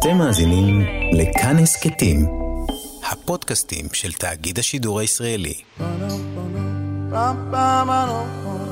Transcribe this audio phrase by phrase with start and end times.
[0.00, 0.80] אתם מאזינים
[1.12, 2.26] לכאן הסכתים,
[3.12, 5.54] הפודקאסטים של תאגיד השידור הישראלי.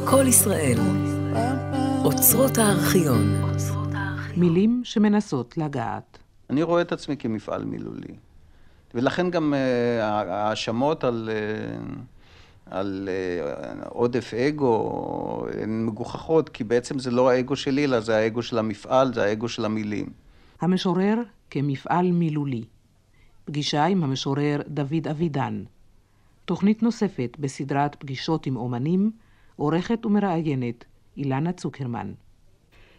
[0.05, 0.79] כל ישראל,
[2.05, 3.43] אוצרות הארכיון.
[4.37, 6.19] מילים שמנסות לגעת.
[6.51, 8.15] אני רואה את עצמי כמפעל מילולי.
[8.95, 17.11] ולכן גם אה, ההאשמות על, אה, על אה, עודף אגו הן מגוחכות, כי בעצם זה
[17.11, 20.28] לא האגו שלי, אלא זה האגו של המפעל, זה האגו של המילים.
[20.61, 21.15] המשורר
[21.51, 22.65] כמפעל מילולי.
[23.45, 25.65] פגישה עם המשורר דוד אבידן.
[26.45, 29.11] תוכנית נוספת בסדרת פגישות עם אומנים,
[29.57, 30.85] עורכת ומראיינת
[31.17, 32.13] אילנה צוקרמן.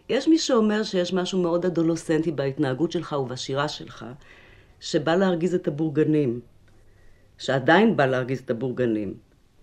[0.08, 4.06] יש מי שאומר שיש משהו מאוד אדולוסנטי בהתנהגות שלך ובשירה שלך,
[4.80, 6.40] שבא להרגיז את הבורגנים,
[7.38, 9.14] שעדיין בא להרגיז את הבורגנים,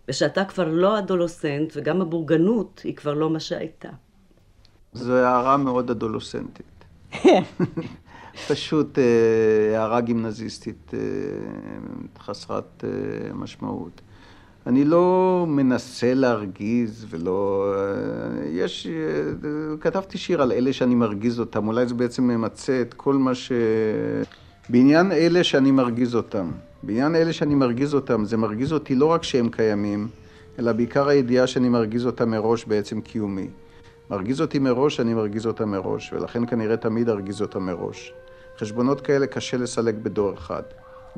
[0.08, 3.90] ושאתה כבר לא אדולוסנט, וגם הבורגנות היא כבר לא מה שהייתה.
[4.94, 6.77] זו הערה מאוד אדולוסנטית.
[8.50, 11.00] פשוט אה, הערה גימנזיסטית אה,
[12.20, 14.02] חסרת אה, משמעות.
[14.68, 17.74] אני לא מנסה להרגיז ולא...
[18.52, 18.88] יש...
[19.82, 23.52] כתבתי שיר על אלה שאני מרגיז אותם, אולי זה בעצם ממצה את כל מה ש...
[24.70, 26.52] בעניין אלה שאני מרגיז אותם.
[26.84, 30.08] בעניין אלה שאני מרגיז אותם, זה מרגיז אותי לא רק שהם קיימים,
[30.60, 33.48] אלא בעיקר הידיעה שאני מרגיז אותם מראש בעצם קיומי.
[34.10, 38.14] מרגיז אותי מראש, אני מרגיז אותם מראש, ולכן כנראה תמיד ארגיז אותם מראש.
[38.60, 40.64] חשבונות כאלה קשה לסלק בדור אחד.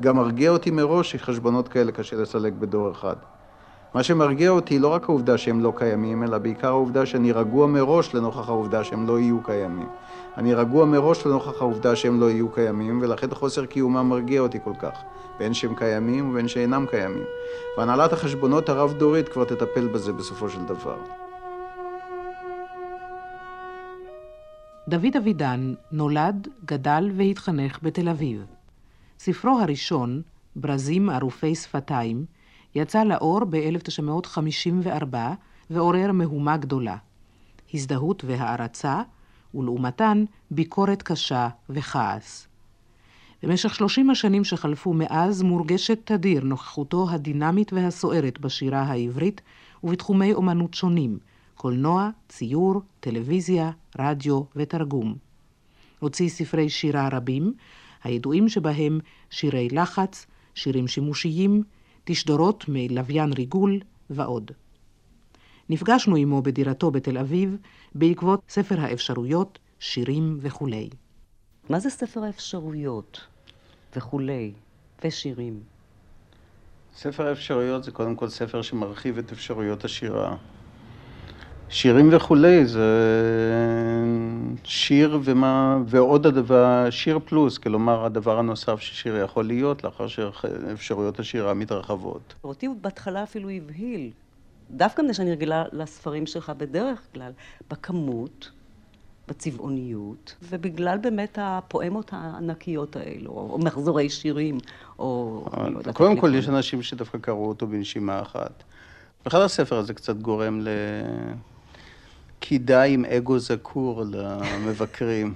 [0.00, 3.16] גם מרגיע אותי מראש שחשבונות כאלה קשה לסלק בדור אחד.
[3.94, 8.14] מה שמרגיע אותי לא רק העובדה שהם לא קיימים, אלא בעיקר העובדה שאני רגוע מראש
[8.14, 9.88] לנוכח העובדה שהם לא יהיו קיימים.
[10.36, 14.74] אני רגוע מראש לנוכח העובדה שהם לא יהיו קיימים, ולכן חוסר קיומם מרגיע אותי כל
[14.78, 14.98] כך,
[15.38, 17.24] בין שהם קיימים ובין שאינם קיימים.
[17.78, 21.19] והנהלת החשבונות הרב-דורית כבר תטפל בזה בסופו של דבר.
[24.90, 28.44] דוד אבידן נולד, גדל והתחנך בתל אביב.
[29.18, 30.22] ספרו הראשון,
[30.56, 32.24] ברזים ערופי שפתיים,
[32.74, 35.16] יצא לאור ב-1954
[35.70, 36.96] ועורר מהומה גדולה.
[37.74, 39.02] הזדהות והערצה,
[39.54, 42.48] ולעומתן ביקורת קשה וכעס.
[43.42, 49.40] במשך שלושים השנים שחלפו מאז מורגשת תדיר נוכחותו הדינמית והסוערת בשירה העברית
[49.84, 51.18] ובתחומי אומנות שונים,
[51.60, 55.16] קולנוע, ציור, טלוויזיה, רדיו ותרגום.
[55.98, 57.54] הוציא ספרי שירה רבים,
[58.04, 59.00] הידועים שבהם
[59.30, 61.62] שירי לחץ, שירים שימושיים,
[62.04, 64.50] תשדורות מלוויין ריגול ועוד.
[65.68, 67.56] נפגשנו עמו בדירתו בתל אביב
[67.94, 70.88] בעקבות ספר האפשרויות, שירים וכולי.
[71.68, 73.20] מה זה ספר האפשרויות
[73.96, 74.52] וכולי,
[75.04, 75.60] ושירים?
[76.94, 80.36] ספר האפשרויות זה קודם כל ספר שמרחיב את אפשרויות השירה.
[81.70, 82.88] שירים וכולי, זה
[84.64, 91.54] שיר ומה, ועוד הדבר, שיר פלוס, כלומר הדבר הנוסף ששיר יכול להיות לאחר שאפשרויות השירה
[91.54, 92.34] מתרחבות.
[92.44, 94.10] אותי בהתחלה אפילו הבהיל,
[94.70, 97.32] דווקא מפני שאני רגילה לספרים שלך בדרך כלל,
[97.70, 98.50] בכמות,
[99.28, 104.58] בצבעוניות, ובגלל באמת הפואמות הענקיות האלו, או מחזורי שירים,
[104.98, 105.44] או...
[105.86, 108.62] לא קודם כל, יש אנשים שדווקא קראו אותו בנשימה אחת.
[109.26, 110.68] בכלל הספר הזה קצת גורם ל...
[112.40, 115.34] קידה עם אגו זקור למבקרים.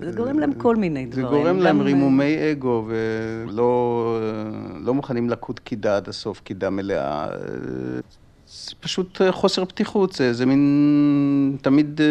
[0.00, 1.24] זה גורם להם כל מיני דברים.
[1.26, 4.20] זה גורם להם רימומי אגו, ולא
[4.84, 7.28] לא מוכנים לקוד קידה עד הסוף, קידה מלאה.
[8.48, 12.06] זה פשוט חוסר פתיחות, זה, זה מין תמיד אה,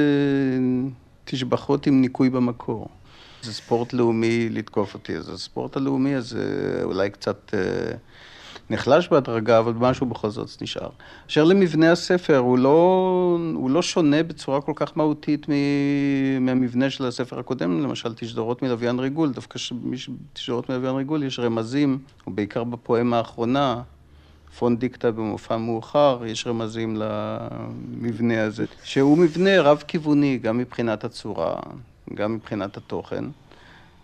[1.26, 2.88] תשבחות עם ניקוי במקור.
[3.42, 7.54] זה ספורט לאומי לתקוף אותי, אז הספורט הלאומי הזה אולי קצת...
[8.72, 10.90] אה, נחלש בהדרגה, אבל משהו בכל זאת נשאר.
[11.30, 15.48] אשר למבנה הספר, הוא לא, הוא לא שונה בצורה כל כך מהותית
[16.42, 19.60] מהמבנה של הספר הקודם, למשל תשדורות מלוויין ריגול, דווקא
[20.34, 23.82] תשדורות מלוויין ריגול יש רמזים, ובעיקר בפואמה האחרונה,
[24.58, 31.56] פון דיקטה במופע מאוחר, יש רמזים למבנה הזה, שהוא מבנה רב-כיווני, גם מבחינת הצורה,
[32.14, 33.26] גם מבחינת התוכן,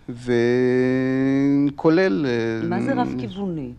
[0.10, 2.26] וכולל...
[2.70, 3.72] מה זה רב-כיווני?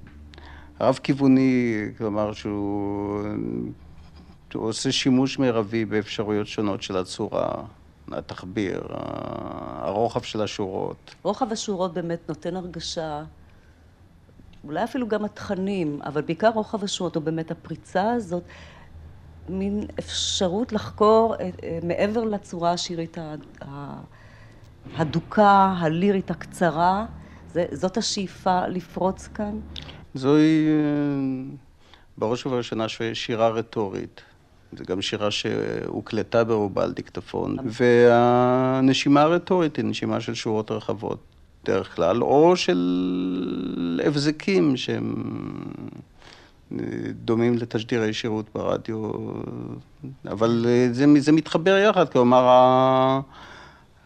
[0.82, 3.24] רב-כיווני, כלומר שהוא
[4.54, 7.52] עושה שימוש מרבי באפשרויות שונות של הצורה,
[8.12, 11.14] התחביר, הרוחב של השורות.
[11.22, 13.22] רוחב השורות באמת נותן הרגשה,
[14.64, 18.42] אולי אפילו גם התכנים, אבל בעיקר רוחב השורות, או באמת הפריצה הזאת,
[19.48, 21.50] מין אפשרות לחקור אה,
[21.82, 23.18] מעבר לצורה השירית
[24.96, 27.06] הדוקה, הלירית הקצרה.
[27.72, 29.58] זאת השאיפה לפרוץ כאן?
[30.14, 30.72] זוהי אה,
[32.18, 34.20] בראש ובראשונה שירה רטורית.
[34.78, 41.18] זו גם שירה שהוקלטה ברובה על דיקטפון, והנשימה הרטורית היא נשימה של שורות רחבות
[41.62, 45.14] בדרך כלל, או של הבזקים שהם
[47.10, 49.10] דומים לתשדירי שירות ברדיו,
[50.26, 53.20] אבל זה, זה מתחבר יחד, כלומר,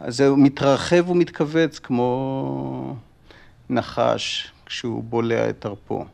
[0.08, 2.96] זה מתרחב ומתכווץ כמו
[3.70, 6.04] נחש כשהוא בולע את תרפו.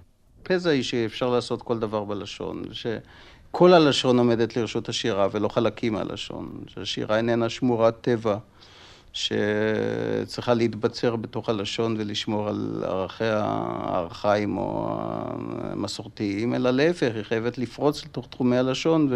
[0.42, 6.64] התזה היא שאפשר לעשות כל דבר בלשון, שכל הלשון עומדת לרשות השירה ולא חלקים מהלשון,
[6.66, 8.36] שהשירה איננה שמורת טבע.
[9.12, 14.96] שצריכה להתבצר בתוך הלשון ולשמור על ערכיה הארכאיים או
[15.62, 19.12] המסורתיים, אלא להפך, היא חייבת לפרוץ לתוך תחומי הלשון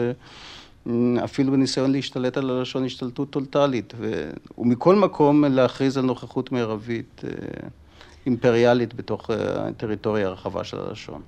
[0.86, 4.30] ואפילו בניסיון להשתלט על הלשון השתלטות טוטאלית, ו...
[4.58, 7.68] ומכל מקום להכריז על נוכחות מרבית אה,
[8.26, 11.22] אימפריאלית בתוך אה, הטריטוריה הרחבה של הלשון.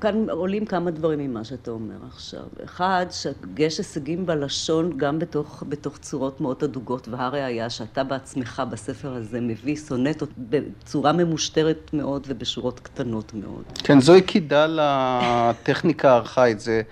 [0.00, 2.42] כאן עולים כמה דברים ממה שאתה אומר עכשיו.
[2.64, 9.40] אחד, שיש הישגים בלשון גם בתוך, בתוך צורות מאוד אדוגות, והראיה שאתה בעצמך בספר הזה
[9.40, 13.64] מביא סונטות בצורה ממושטרת מאוד ובשורות קטנות מאוד.
[13.74, 16.60] כן, זוהי קידה לטכניקה הארכאית.
[16.60, 16.82] זה...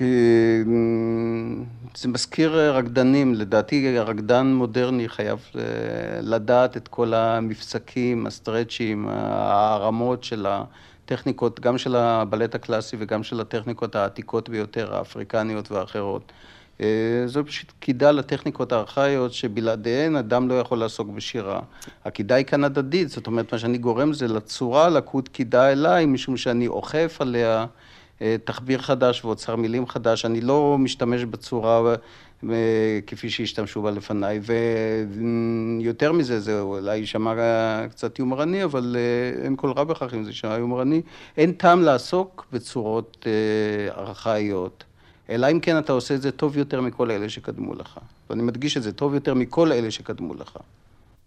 [0.00, 0.06] אה,
[1.96, 5.62] זה מזכיר רקדנים, לדעתי רקדן מודרני חייב אה,
[6.20, 10.64] לדעת את כל המפסקים, הסטרצ'ים, הרמות של ה...
[11.04, 16.32] טכניקות, גם של הבלט הקלאסי וגם של הטכניקות העתיקות ביותר, האפריקניות והאחרות.
[16.80, 16.86] אה,
[17.26, 21.60] זו פשוט קידה לטכניקות הארכאיות שבלעדיהן אדם לא יכול לעסוק בשירה.
[22.04, 26.36] הקידה היא כאן הדדית, זאת אומרת, מה שאני גורם זה לצורה לקוד קידה אליי, משום
[26.36, 27.66] שאני אוכף עליה אה,
[28.44, 30.24] תחביר חדש ואוצר מילים חדש.
[30.24, 31.94] אני לא משתמש בצורה
[33.06, 34.40] כפי שהשתמשו בה לפניי,
[35.80, 37.34] ויותר מזה, זה אולי יישמע
[37.88, 41.02] קצת יומרני, אבל אה, אין כל רע בכך אם זה יישמע יומרני,
[41.36, 44.84] אין טעם לעסוק בצורות אה, ארכאיות,
[45.30, 47.98] אלא אם כן אתה עושה את זה טוב יותר מכל אלה שקדמו לך.
[48.30, 50.56] ואני מדגיש את זה, טוב יותר מכל אלה שקדמו לך.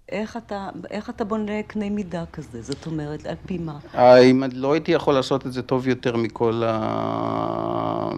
[0.10, 2.62] איך אתה, איך אתה בונה קנה מידה כזה?
[2.62, 3.80] זאת אומרת, על פי מה?
[4.22, 8.10] אם לא הייתי יכול לעשות את זה טוב יותר מכל, ה...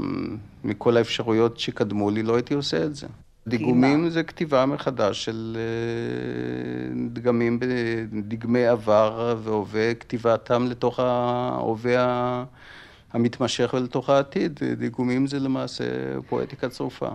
[0.64, 3.08] מכל האפשרויות שקדמו לי, לא הייתי עושה את זה.
[3.48, 7.60] דיגומים זה כתיבה מחדש של אה, דגמים,
[8.28, 12.44] דגמי עבר והווה, כתיבתם לתוך ההווה
[13.14, 14.60] המתמשך ולתוך העתיד.
[14.78, 15.84] דיגומים זה למעשה
[16.30, 17.10] פואטיקה צרופה.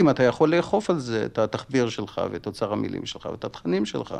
[0.00, 3.86] אם אתה יכול לאכוף על זה את התחביר שלך ואת אוצר המילים שלך ואת התכנים
[3.86, 4.14] שלך.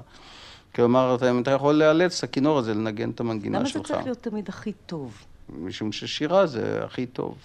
[0.75, 3.77] כלומר, אתה, אתה יכול לאלץ את הכינור הזה לנגן את המנגינה למה שלך.
[3.77, 5.25] למה זה צריך להיות תמיד הכי טוב?
[5.49, 7.39] משום ששירה זה הכי טוב.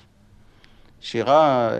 [1.01, 1.75] שירה, אה,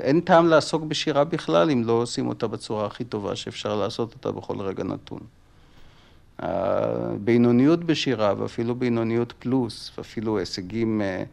[0.00, 4.32] אין טעם לעסוק בשירה בכלל אם לא עושים אותה בצורה הכי טובה שאפשר לעשות אותה
[4.32, 5.20] בכל רגע נתון.
[6.38, 11.24] הבינוניות בשירה, ואפילו בינוניות פלוס, ואפילו הישגים אה, אה,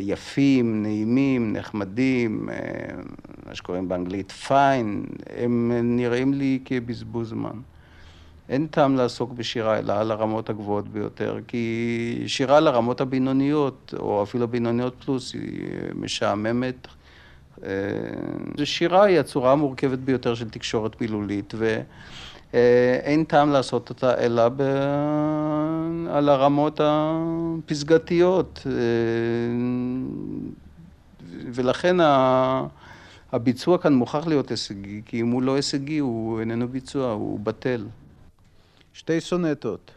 [0.00, 2.56] יפים, נעימים, נחמדים, אה,
[3.46, 5.04] מה שקוראים באנגלית פיין,
[5.36, 7.60] הם נראים לי כבזבוז זמן.
[8.48, 14.22] אין טעם לעסוק בשירה אלא על הרמות הגבוהות ביותר, כי שירה על הרמות הבינוניות, או
[14.22, 16.86] אפילו הבינוניות פלוס, היא משעממת.
[17.64, 17.70] אה,
[18.64, 21.80] שירה היא הצורה המורכבת ביותר של תקשורת מילולית, ו...
[22.56, 24.62] אה, אין טעם לעשות אותה אלא ב...
[26.10, 28.66] על הרמות הפסגתיות.
[28.66, 28.72] אה,
[31.52, 31.96] ולכן
[33.32, 37.86] הביצוע כאן מוכרח להיות הישגי, כי אם הוא לא הישגי הוא איננו ביצוע, הוא בטל.
[38.92, 39.90] שתי סונטות.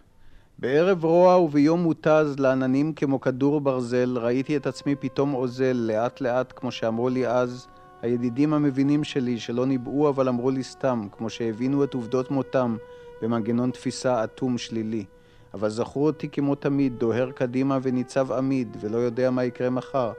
[0.60, 6.54] בערב רוע וביום מותז לעננים כמו כדור ברזל, ראיתי את עצמי פתאום אוזל, לאט לאט,
[6.56, 7.68] כמו שאמרו לי אז,
[8.02, 12.78] הידידים המבינים שלי, שלא ניבאו אבל אמרו לי סתם, כמו שהבינו את עובדות מותם
[13.22, 15.06] במנגנון תפיסה אטום שלילי.
[15.54, 20.12] אבל זכרו אותי כמו תמיד, דוהר קדימה וניצב עמיד, ולא יודע מה יקרה מחר.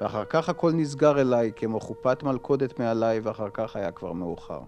[0.00, 4.60] ואחר כך הכל נסגר אליי, כמו חופת מלכודת מעליי, ואחר כך היה כבר מאוחר.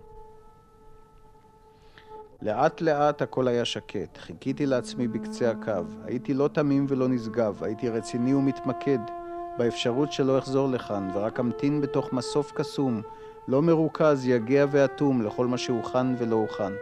[2.43, 4.19] לאט לאט הכל היה שקט.
[4.19, 5.85] חיכיתי לעצמי בקצה הקו.
[6.05, 9.24] הייתי לא תמים ולא נשגב, הייתי רציני ומתמקד.
[9.59, 13.03] באפשרות שלא אחזור לכאן, ורק אמתין בתוך מסוף קסום,
[13.49, 16.73] לא מרוכז, יגע ואטום לכל מה שהוכן ולא הוכן.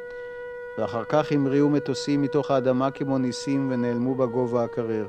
[0.78, 5.08] ואחר כך המריאו מטוסים מתוך האדמה כמו ניסים ונעלמו בגובה הקריר.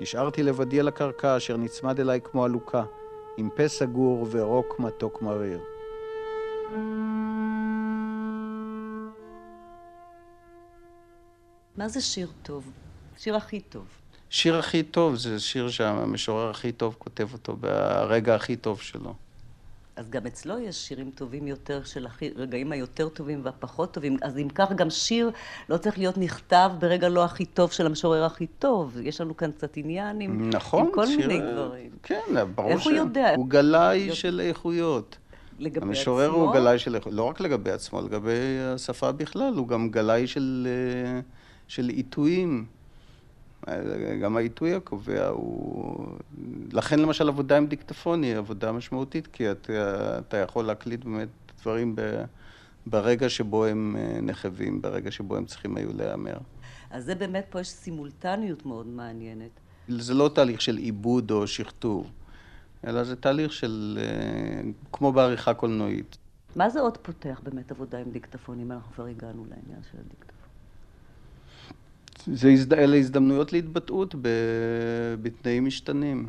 [0.00, 2.84] נשארתי לבדי על הקרקע אשר נצמד אליי כמו עלוקה,
[3.36, 5.60] עם פה סגור ורוק מתוק מריר.
[11.76, 12.64] מה זה שיר טוב?
[13.16, 14.05] שיר הכי טוב.
[14.30, 19.14] שיר הכי טוב זה שיר שהמשורר הכי טוב כותב אותו ברגע הכי טוב שלו.
[19.96, 22.06] אז גם אצלו יש שירים טובים יותר, של
[22.36, 24.16] הרגעים היותר טובים והפחות טובים.
[24.22, 25.30] אז אם כך, גם שיר
[25.68, 28.96] לא צריך להיות נכתב ברגע לא הכי טוב של המשורר הכי טוב.
[29.02, 31.28] יש לנו כאן קצת עניין עם, נכון, עם כל שיר...
[31.28, 31.90] מיני דברים.
[32.02, 32.22] כן,
[32.54, 33.34] ברור איך הוא יודע?
[33.36, 35.18] הוא גלאי של איכויות.
[35.58, 36.42] לגבי המשורר עצמו?
[36.42, 40.68] הוא גלאי של איכויות, לא רק לגבי עצמו, לגבי השפה בכלל, הוא גם גלאי של,
[40.70, 41.20] אה,
[41.68, 42.66] של עיתויים.
[44.22, 46.06] גם העיתוי הקובע הוא...
[46.72, 51.28] לכן למשל עבודה עם דיקטפון היא עבודה משמעותית, כי אתה, אתה יכול להקליט באמת
[51.60, 52.24] דברים ב,
[52.86, 56.38] ברגע שבו הם אה, נחבים, ברגע שבו הם צריכים היו להיאמר.
[56.90, 59.50] אז זה באמת, פה יש סימולטניות מאוד מעניינת.
[59.88, 62.10] זה לא תהליך של עיבוד או שכתוב,
[62.86, 63.98] אלא זה תהליך של...
[64.00, 66.16] אה, כמו בעריכה קולנועית.
[66.56, 70.35] מה זה עוד פותח באמת עבודה עם דיקטפון, אם אנחנו כבר הגענו לעניין של הדיקטפון?
[72.32, 72.72] זה, הזד...
[72.72, 74.28] אלה הזדמנויות להתבטאות ב...
[75.22, 76.28] בתנאים משתנים.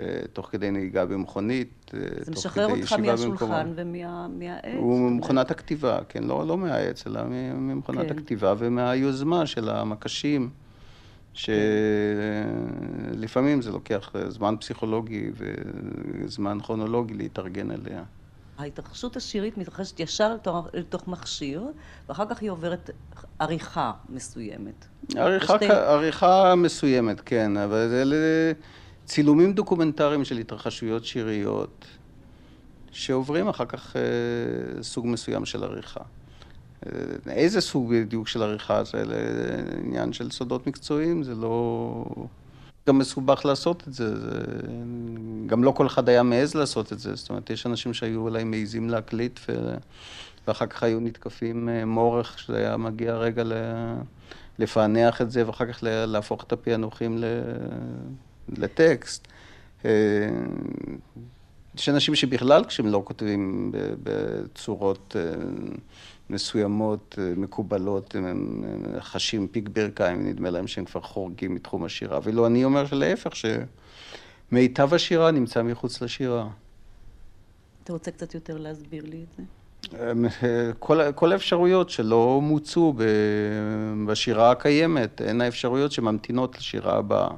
[0.00, 4.64] אה, תוך כדי נהיגה במכונית, אה, זה תוך משחרר כדי אותך ישיבה מהשולחן ומהעץ.
[4.80, 7.20] ממכונת הכתיבה, כן, לא, לא מהעץ, אלא
[7.54, 8.18] ממכונת כן.
[8.18, 10.50] הכתיבה ומהיוזמה של המקשים,
[11.32, 11.52] שלפעמים
[13.62, 18.02] זה לוקח זמן פסיכולוגי וזמן כרונולוגי להתארגן אליה.
[18.58, 20.36] ההתרחשות השירית מתרחשת ישר
[20.74, 21.62] לתוך, מכשיר,
[22.08, 22.90] ואחר כך היא עוברת
[23.38, 24.84] עריכה מסוימת.
[25.16, 28.16] עריכה, בשתי- עריכה מסוימת, כן, אבל אלה
[29.04, 31.84] צילומים דוקומנטריים של התרחשויות שיריות,
[32.92, 34.02] שעוברים אחר כך אה,
[34.82, 36.00] סוג מסוים של עריכה.
[36.86, 36.92] אה,
[37.26, 42.04] איזה סוג בדיוק של עריכה זה אה, עניין של סודות מקצועיים, זה לא...
[42.88, 44.40] גם מסובך לעשות את זה, זה...
[45.46, 48.44] גם לא כל אחד היה מעז לעשות את זה, זאת אומרת, יש אנשים שהיו אולי
[48.44, 49.74] מעיזים להקליט ו...
[50.46, 53.52] ואחר כך היו נתקפים אה, מורך, שהיה מגיע רגע ל...
[54.58, 57.24] לפענח את זה, ואחר כך להפוך את הפענוחים ל...
[58.48, 59.28] לטקסט.
[59.84, 59.90] אה,
[61.74, 65.22] יש אנשים שבכלל כשהם לא כותבים בצורות אה,
[66.30, 68.64] מסוימות, אה, מקובלות, הם-
[69.00, 72.18] חשים פיק ברכיים, נדמה להם שהם כבר חורגים מתחום השירה.
[72.22, 73.30] ואילו אני אומר שלהפך,
[74.50, 76.48] שמיטב השירה נמצא מחוץ לשירה.
[77.84, 79.42] אתה רוצה קצת יותר להסביר לי את זה?
[80.78, 82.94] כל, כל האפשרויות שלא מוצו
[84.06, 87.28] בשירה הקיימת, הן האפשרויות שממתינות לשירה הבאה.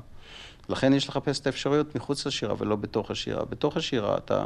[0.68, 3.44] לכן יש לחפש את האפשרויות מחוץ לשירה ולא בתוך השירה.
[3.44, 4.44] בתוך השירה אתה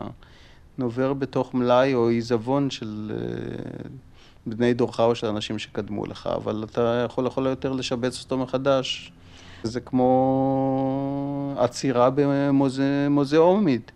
[0.78, 3.88] נובר בתוך מלאי או עיזבון של אה,
[4.46, 9.12] בני דורך או של אנשים שקדמו לך, אבל אתה יכול לכל היותר לשבץ אותו מחדש.
[9.62, 13.92] זה כמו עצירה במוזיאומית.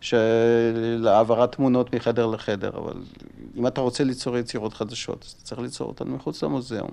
[0.00, 2.94] של העברת תמונות מחדר לחדר, אבל
[3.56, 6.90] אם אתה רוצה ליצור יצירות חדשות, אז אתה צריך ליצור אותן מחוץ למוזיאום.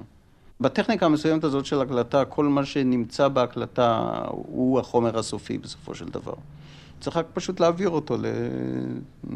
[0.61, 6.33] בטכניקה המסוימת הזאת של הקלטה, כל מה שנמצא בהקלטה הוא החומר הסופי בסופו של דבר.
[6.99, 8.17] צריך רק פשוט להעביר אותו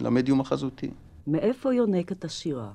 [0.02, 0.90] למדיום החזותי.
[1.28, 2.70] מאיפה יונקת השירה?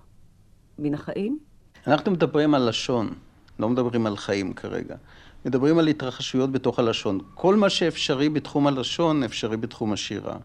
[0.83, 1.39] מן החיים?
[1.87, 3.15] אנחנו מדברים על לשון,
[3.59, 4.97] לא מדברים על חיים כרגע.
[5.45, 7.19] מדברים על התרחשויות בתוך הלשון.
[7.35, 10.37] כל מה שאפשרי בתחום הלשון, אפשרי בתחום השירה.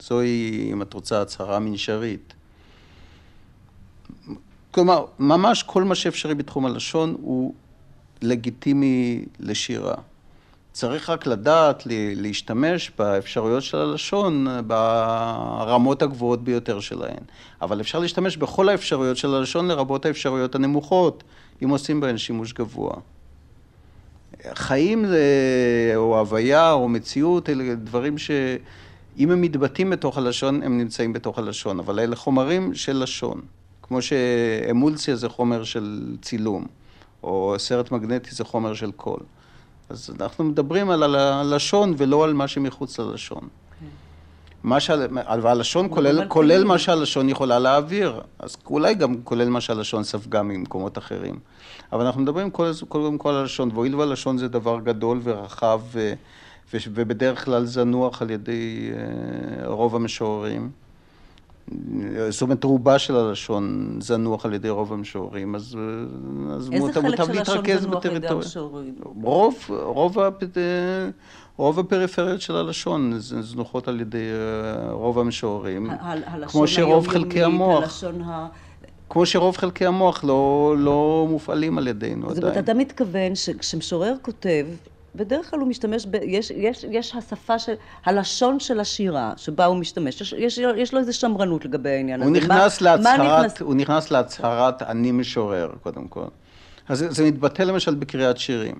[0.00, 2.34] זוהי, אם את רוצה, הצהרה מנשרית.
[4.70, 7.54] כלומר, ממש כל מה שאפשרי בתחום הלשון הוא
[8.22, 9.94] לגיטימי לשירה.
[10.72, 11.82] צריך רק לדעת
[12.16, 17.22] להשתמש באפשרויות של הלשון ברמות הגבוהות ביותר שלהן.
[17.62, 21.24] אבל אפשר להשתמש בכל האפשרויות של הלשון לרבות האפשרויות הנמוכות,
[21.64, 22.94] אם עושים בהן שימוש גבוה.
[24.54, 25.22] חיים זה,
[25.96, 31.78] או הוויה או מציאות, אלה דברים שאם הם מתבטאים בתוך הלשון, הם נמצאים בתוך הלשון,
[31.78, 33.40] אבל אלה חומרים של לשון.
[33.82, 36.66] כמו שאמולציה זה חומר של צילום,
[37.22, 39.20] או סרט מגנטי זה חומר של קול.
[39.92, 43.48] אז אנחנו מדברים על הלשון ולא על מה שמחוץ ללשון.
[44.62, 44.94] מה שה...
[45.42, 50.98] והלשון כולל, כולל מה שהלשון יכולה להעביר, אז אולי גם כולל מה שהלשון ספגה ממקומות
[50.98, 51.38] אחרים.
[51.92, 52.50] אבל אנחנו מדברים
[52.88, 56.12] קודם כל, על הלשון, והואיל והלשון זה דבר גדול ורחב, ו...
[56.72, 56.76] ו...
[56.94, 60.70] ובדרך כלל זנוח על ידי אה, רוב המשוררים.
[62.30, 65.76] זאת אומרת, רובה של הלשון זנוח על ידי רוב המשוררים, אז,
[66.50, 68.44] אז איזה מוטב חלק של לשון להתרכז זנוח על ידי בטריטוריה.
[68.44, 68.94] המשוררים?
[69.22, 70.58] רוב, רוב, הפ-
[71.56, 76.14] רוב הפריפריות של הלשון זנוחות על ידי אה, רוב המשוררים, ה-
[76.48, 78.46] כמו שרוב חלקי המוח, הלשון ה...
[79.10, 82.64] כמו שרוב חלקי המוח לא, לא מופעלים על ידינו זאת אומרת, עדיין.
[82.64, 84.66] אתה מתכוון שכשמשורר כותב,
[85.14, 86.14] בדרך כלל הוא משתמש, ב...
[86.22, 87.72] יש, יש, יש השפה של,
[88.04, 92.30] הלשון של השירה שבה הוא משתמש, יש, יש, יש לו איזו שמרנות לגבי העניין הוא
[92.30, 92.38] הזה.
[92.46, 96.24] נכנס, מה- מה להצהרת, נכנס- הוא נכנס להצהרת אני משורר, קודם כל.
[96.88, 98.74] אז זה, זה מתבטא למשל בקריאת שירים.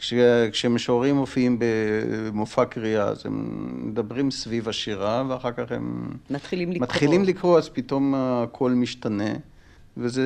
[0.00, 0.14] כש,
[0.52, 3.46] כשמשוררים מופיעים במופע קריאה, אז הם
[3.88, 6.08] מדברים סביב השירה, ואחר כך הם...
[6.30, 6.82] מתחילים לקרוא.
[6.86, 9.30] מתחילים לקרוא, אז פתאום הכל משתנה,
[9.96, 10.22] וזה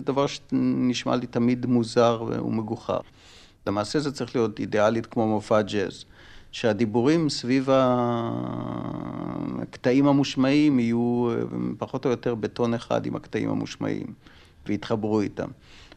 [0.00, 3.00] דבר שנשמע לי תמיד מוזר ומגוחך.
[3.66, 6.04] למעשה זה צריך להיות אידיאלית כמו מופע ג'אז.
[6.52, 7.68] שהדיבורים סביב
[9.62, 11.30] הקטעים המושמעים יהיו
[11.78, 14.06] פחות או יותר בטון אחד עם הקטעים המושמעים,
[14.66, 15.48] ויתחברו איתם.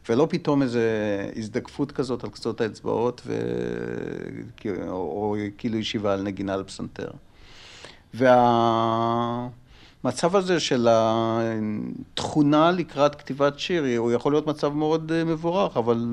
[0.08, 0.78] ולא פתאום איזו
[1.36, 3.34] הזדקפות כזאת על קצות האצבעות, ו...
[4.66, 7.10] או, או כאילו ישיבה על נגינה על פסנתר.
[8.14, 9.46] והמצב
[10.36, 16.06] הזה של התכונה לקראת כתיבת שיר, הוא יכול להיות מצב מאוד מבורך, אבל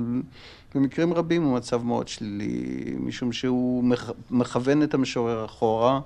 [0.75, 3.84] במקרים רבים הוא מצב מאוד שלילי, משום שהוא
[4.32, 6.00] מכוון את המשורר אחורה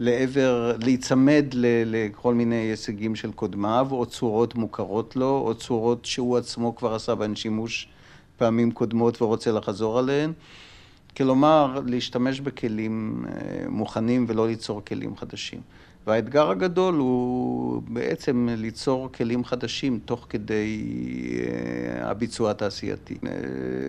[0.00, 1.44] לעבר, להיצמד
[1.86, 7.14] לכל מיני הישגים של קודמיו, או צורות מוכרות לו, או צורות שהוא עצמו כבר עשה
[7.14, 7.88] בהן שימוש
[8.36, 10.32] פעמים קודמות ורוצה לחזור עליהן.
[11.16, 15.60] כלומר, להשתמש בכלים אה, מוכנים ולא ליצור כלים חדשים.
[16.06, 20.80] והאתגר הגדול הוא בעצם ליצור כלים חדשים תוך כדי
[21.46, 23.14] אה, הביצוע התעשייתי.
[23.26, 23.30] אה,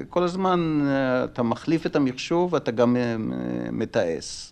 [0.10, 2.98] כל הזמן אה, אתה מחליף את המחשוב ואתה גם
[3.72, 4.52] מתעש.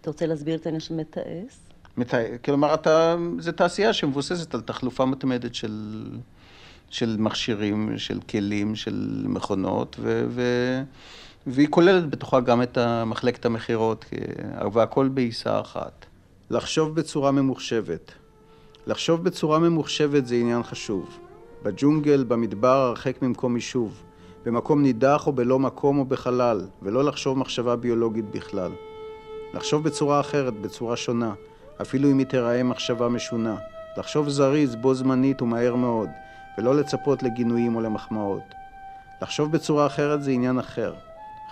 [0.00, 1.54] אתה רוצה להסביר את העניין של מתעש?
[1.96, 6.04] מתעש, כלומר, אתה, זו תעשייה שמבוססת על תחלופה מתמדת של,
[6.90, 10.42] של מכשירים, של כלים, של מכונות, ו, ו,
[11.46, 14.04] והיא כוללת בתוכה גם את מחלקת המכירות,
[14.72, 16.06] והכל בעיסה אחת.
[16.50, 18.12] לחשוב בצורה ממוחשבת.
[18.86, 21.18] לחשוב בצורה ממוחשבת זה עניין חשוב.
[21.62, 24.02] בג'ונגל, במדבר, הרחק ממקום יישוב.
[24.44, 28.72] במקום נידח או בלא מקום או בחלל, ולא לחשוב מחשבה ביולוגית בכלל.
[29.54, 31.34] לחשוב בצורה אחרת, בצורה שונה,
[31.82, 33.56] אפילו אם היא תיראה מחשבה משונה.
[33.96, 36.08] לחשוב זריז, בו זמנית ומהר מאוד,
[36.58, 38.42] ולא לצפות לגינויים או למחמאות.
[39.22, 40.94] לחשוב בצורה אחרת זה עניין אחר.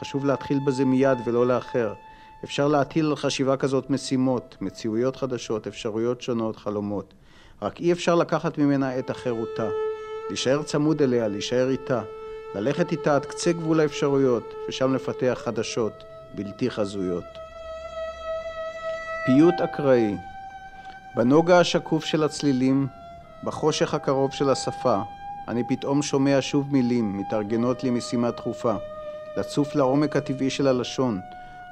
[0.00, 1.94] חשוב להתחיל בזה מיד ולא לאחר,
[2.44, 7.14] אפשר להטיל על חשיבה כזאת משימות, מציאויות חדשות, אפשרויות שונות, חלומות.
[7.62, 9.68] רק אי אפשר לקחת ממנה את החירותה.
[10.28, 12.02] להישאר צמוד אליה, להישאר איתה.
[12.54, 15.92] ללכת איתה עד קצה גבול האפשרויות, ושם לפתח חדשות,
[16.34, 17.24] בלתי חזויות.
[19.26, 20.16] פיוט אקראי
[21.16, 22.86] בנוגה השקוף של הצלילים,
[23.44, 24.98] בחושך הקרוב של השפה,
[25.48, 28.74] אני פתאום שומע שוב מילים, מתארגנות לי משימה דחופה,
[29.36, 31.20] לצוף לעומק הטבעי של הלשון,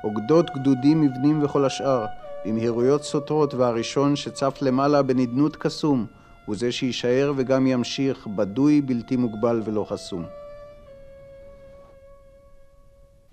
[0.05, 2.07] אוגדות, גדודים, מבנים וכל השאר,
[2.45, 6.07] במהירויות סותרות, והראשון שצף למעלה בנדנות קסום,
[6.47, 10.25] הוא זה שיישאר וגם ימשיך, בדוי, בלתי מוגבל ולא חסום.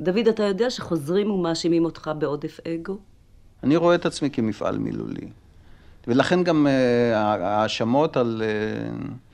[0.01, 2.97] דוד, אתה יודע שחוזרים ומאשימים אותך בעודף אגו?
[3.63, 5.27] אני רואה את עצמי כמפעל מילולי.
[6.08, 8.41] ולכן גם אה, ההאשמות על...
[8.41, 9.27] uh,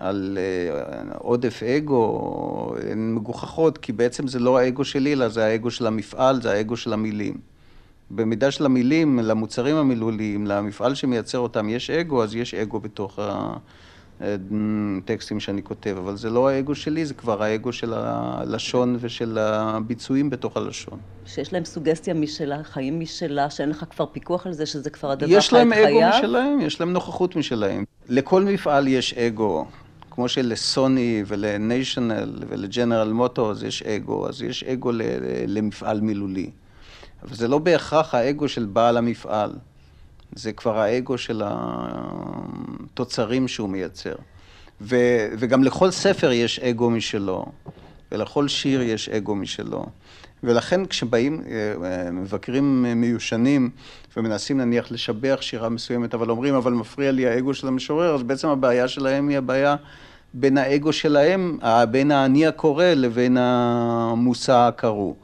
[0.00, 5.70] על אה, עודף אגו, הן מגוחכות, כי בעצם זה לא האגו שלי, אלא זה האגו
[5.70, 7.34] של המפעל, זה האגו של המילים.
[8.10, 13.18] במידה של המילים, למוצרים המילוליים, למפעל שמייצר אותם, יש אגו, אז יש אגו בתוך
[14.20, 20.30] הטקסטים שאני כותב, אבל זה לא האגו שלי, זה כבר האגו של הלשון ושל הביצועים
[20.30, 20.98] בתוך הלשון.
[21.26, 25.26] שיש להם סוגסטיה משלה, חיים משלה, שאין לך כבר פיקוח על זה, שזה כבר הדבר
[25.26, 25.68] חי את חייו?
[25.68, 27.84] יש להם אגו משלהם, יש להם נוכחות משלהם.
[28.08, 29.66] לכל מפעל יש אגו.
[30.14, 34.90] כמו שלסוני ולניישנל ולג'נרל מוטורס יש אגו, אז יש אגו
[35.46, 36.50] למפעל מילולי.
[37.22, 39.52] אבל זה לא בהכרח האגו של בעל המפעל,
[40.34, 44.14] זה כבר האגו של התוצרים שהוא מייצר.
[44.80, 44.96] ו,
[45.38, 47.46] וגם לכל ספר יש אגו משלו,
[48.12, 49.86] ולכל שיר יש אגו משלו.
[50.44, 53.70] ולכן כשבאים אה, מבקרים מיושנים
[54.16, 58.48] ומנסים נניח לשבח שירה מסוימת, אבל אומרים, אבל מפריע לי האגו של המשורר, אז בעצם
[58.48, 59.76] הבעיה שלהם היא הבעיה
[60.34, 61.58] בין האגו שלהם,
[61.90, 65.14] בין האני הקורא לבין המושא הקרוא.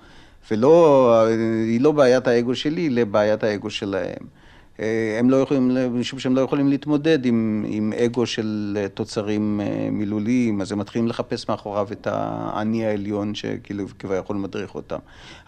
[0.50, 1.24] ולא,
[1.66, 4.39] היא לא בעיית האגו שלי, אלא בעיית האגו שלהם.
[4.80, 9.88] אה, הם לא יכולים, משום שהם לא יכולים להתמודד עם, עם אגו של תוצרים אה,
[9.92, 14.98] מילוליים, אז הם מתחילים לחפש מאחוריו את האני העליון שכאילו כביכול מדריך אותם.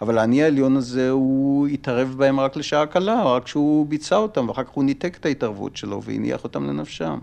[0.01, 4.63] אבל האני העליון הזה, הוא התערב בהם רק לשעה קלה, רק כשהוא ביצע אותם, ואחר
[4.63, 7.17] כך הוא ניתק את ההתערבות שלו והניח אותם לנפשם.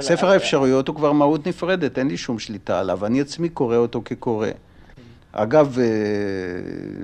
[0.00, 4.02] ספר האפשרויות הוא כבר מהות נפרדת, אין לי שום שליטה עליו, אני עצמי קורא אותו
[4.04, 4.48] כקורא.
[5.38, 5.84] אגב, אה,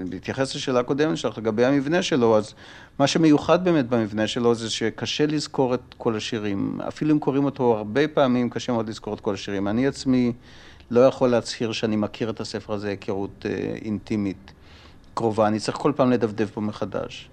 [0.08, 2.54] בהתייחס לשאלה הקודמת שלך לגבי המבנה שלו, אז
[2.98, 6.80] מה שמיוחד באמת במבנה שלו זה שקשה לזכור את כל השירים.
[6.88, 9.68] אפילו אם קוראים אותו הרבה פעמים, קשה מאוד לזכור את כל השירים.
[9.68, 10.32] אני עצמי
[10.90, 14.52] לא יכול להצהיר שאני מכיר את הספר הזה היכרות אה, אינטימית,
[15.14, 15.46] קרובה.
[15.46, 17.28] אני צריך כל פעם לדפדף בו מחדש.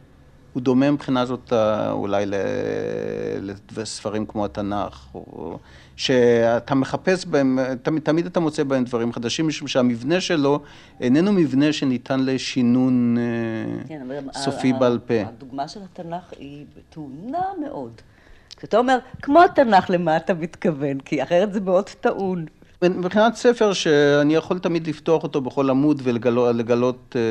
[0.54, 1.54] הוא דומה מבחינה זאת
[1.92, 2.26] אולי
[3.78, 5.60] לספרים כמו התנ"ך, או
[5.96, 10.60] שאתה מחפש בהם, תמיד, תמיד אתה מוצא בהם דברים חדשים, משום שהמבנה שלו
[11.02, 13.18] איננו מבנה שניתן לשינון
[13.88, 15.22] כן, סופי בעל פה.
[15.22, 17.92] הדוגמה של התנ"ך היא טעונה מאוד.
[18.58, 21.00] כשאתה אומר, כמו התנ"ך, למה אתה מתכוון?
[21.00, 22.46] כי אחרת זה מאוד טעון.
[22.82, 27.22] מבחינת ספר שאני יכול תמיד לפתוח אותו בכל עמוד ולגלות אה,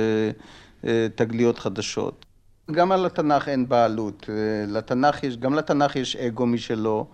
[0.88, 2.24] אה, תגליות חדשות.
[2.70, 4.26] גם על התנ"ך אין בעלות.
[4.28, 4.34] אה,
[4.68, 7.06] לתנ"ך יש, גם לתנ"ך יש אגו משלו.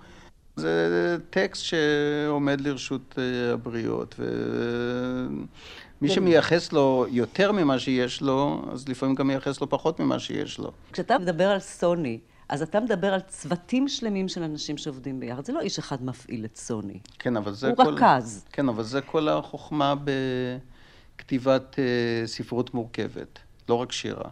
[0.57, 3.19] זה טקסט שעומד לרשות
[3.53, 6.15] הבריות, ומי כן.
[6.15, 10.71] שמייחס לו יותר ממה שיש לו, אז לפעמים גם מייחס לו פחות ממה שיש לו.
[10.93, 15.45] כשאתה מדבר על סוני, אז אתה מדבר על צוותים שלמים של אנשים שעובדים ביחד.
[15.45, 16.99] זה לא איש אחד מפעיל את סוני.
[17.19, 17.83] כן, אבל זה הוא כל...
[17.83, 18.45] הוא רכז.
[18.53, 19.95] כן, אבל זה כל החוכמה
[21.17, 23.39] בכתיבת uh, ספרות מורכבת,
[23.69, 24.31] לא רק שירה.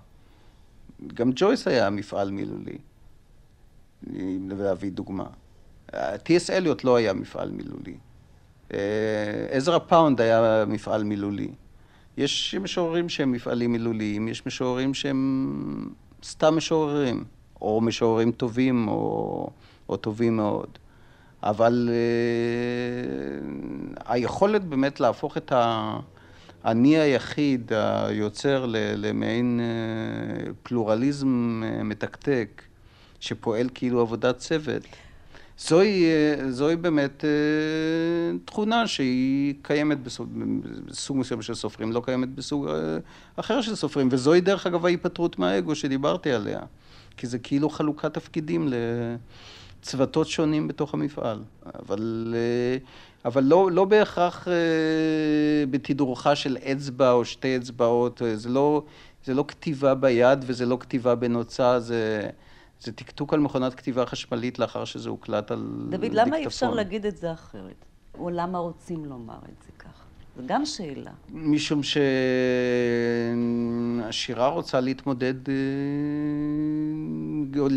[1.14, 2.78] גם ג'ויס היה מפעל מילולי,
[4.48, 5.26] להביא דוגמה.
[6.22, 6.50] טי.אס.
[6.50, 7.96] אליוט לא היה מפעל מילולי.
[8.72, 8.78] אה,
[9.50, 11.50] עזרא פאונד היה מפעל מילולי.
[12.16, 15.88] יש משוררים שהם מפעלים מילוליים, יש משוררים שהם
[16.22, 17.24] סתם משוררים.
[17.62, 19.48] או משוררים טובים או,
[19.88, 20.78] או טובים מאוד.
[21.42, 21.88] אבל
[23.96, 25.52] uh, היכולת באמת להפוך את
[26.64, 32.62] האני היחיד, היוצר, למעין uh, פלורליזם uh, מתקתק,
[33.20, 34.82] שפועל כאילו עבודת צוות,
[35.58, 36.04] זוהי,
[36.50, 37.24] זוהי באמת
[38.44, 40.28] תכונה שהיא קיימת בסוג,
[41.10, 42.68] מסוים של סופרים, לא קיימת בסוג
[43.36, 46.60] אחר של סופרים, וזוהי דרך אגב ההיפטרות מהאגו שדיברתי עליה.
[47.16, 48.68] כי זה כאילו חלוקת תפקידים
[49.80, 51.42] לצוותות שונים בתוך המפעל.
[51.78, 52.78] אבל, אה,
[53.24, 54.52] אבל לא, לא בהכרח אה,
[55.70, 58.82] בתדרוכה של אצבע או שתי אצבעות, זה לא,
[59.24, 62.30] זה לא כתיבה ביד וזה לא כתיבה בנוצה, זה...
[62.82, 66.70] זה טקטוק על מכונת כתיבה חשמלית לאחר שזה הוקלט על דוד, דוד, למה אי אפשר
[66.70, 67.84] להגיד את זה אחרת?
[68.18, 70.01] או למה רוצים לומר את זה ככה?
[70.36, 71.10] זו גם שאלה.
[71.32, 71.80] משום
[74.08, 75.54] שהשירה רוצה להתמודד, אה,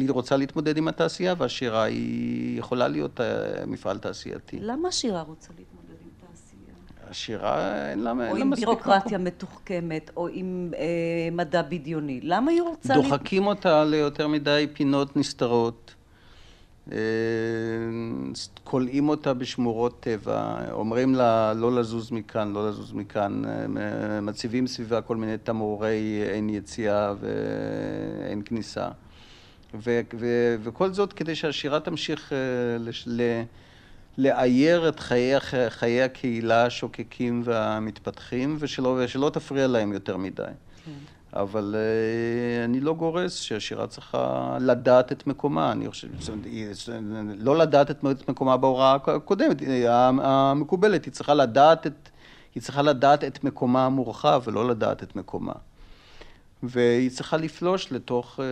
[0.09, 4.57] רוצה להתמודד עם התעשייה, והשירה היא יכולה להיות אה, מפעל תעשייתי.
[4.61, 6.73] למה השירה רוצה להתמודד עם תעשייה?
[7.09, 8.31] השירה אין לה מספיק...
[8.31, 12.19] או עם בירוקרטיה מתוחכמת, או עם אה, מדע בדיוני.
[12.23, 12.93] למה היא רוצה...
[12.93, 13.57] דוחקים להת...
[13.57, 15.95] אותה ליותר מדי פינות נסתרות.
[16.91, 16.97] אה,
[18.63, 25.01] כולאים אותה בשמורות טבע, אומרים לה לא לזוז מכאן, לא לזוז מכאן, אה, מציבים סביבה
[25.01, 28.87] כל מיני תמרורי אין יציאה ואין כניסה.
[29.83, 32.37] ו- ו- וכל זאת כדי שהשירה תמשיך אה,
[32.79, 33.41] לש- ל-
[34.17, 40.43] לאייר את חיי, חיי הקהילה השוקקים והמתפתחים ושלא, ושלא תפריע להם יותר מדי.
[40.85, 40.91] כן.
[41.35, 46.07] אבל אה, אני לא גורס שהשירה צריכה לדעת את מקומה, אני חושב,
[47.37, 49.57] לא לדעת את מקומה בהוראה הקודמת,
[50.21, 52.09] המקובלת, היא צריכה לדעת את,
[52.55, 55.53] היא צריכה לדעת את מקומה המורחב ולא לדעת את מקומה.
[56.63, 58.45] והיא צריכה לפלוש לתוך אה,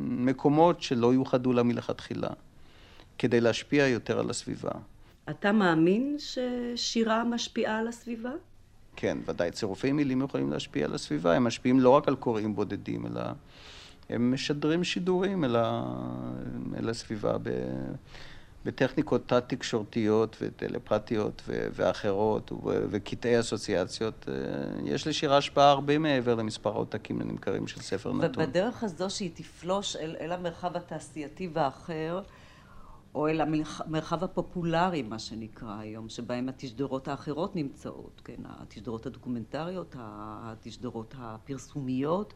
[0.00, 2.28] מקומות שלא יוחדו לה מלכתחילה,
[3.18, 4.70] כדי להשפיע יותר על הסביבה.
[5.30, 8.32] אתה מאמין ששירה משפיעה על הסביבה?
[8.96, 9.50] כן, ודאי.
[9.50, 13.22] צירופי מילים יכולים להשפיע על הסביבה, הם משפיעים לא רק על קוראים בודדים, אלא
[14.08, 15.82] הם משדרים שידורים אל, ה...
[16.78, 17.48] אל הסביבה ב...
[18.64, 21.66] בטכניקות תת-תקשורתיות וטלפתיות ו...
[21.72, 22.56] ואחרות ו...
[22.90, 24.28] וקטעי אסוציאציות.
[24.28, 24.34] אה,
[24.84, 28.44] יש לשירה השפעה הרבה מעבר למספר העותקים הנמכרים של ספר נתון.
[28.44, 32.22] ובדרך הזו שהיא תפלוש אל, אל המרחב התעשייתי והאחר,
[33.14, 41.14] או אל המרחב הפופולרי, מה שנקרא היום, שבהם התשדורות האחרות נמצאות, כן, התשדורות הדוקומנטריות, התשדורות
[41.18, 42.34] הפרסומיות,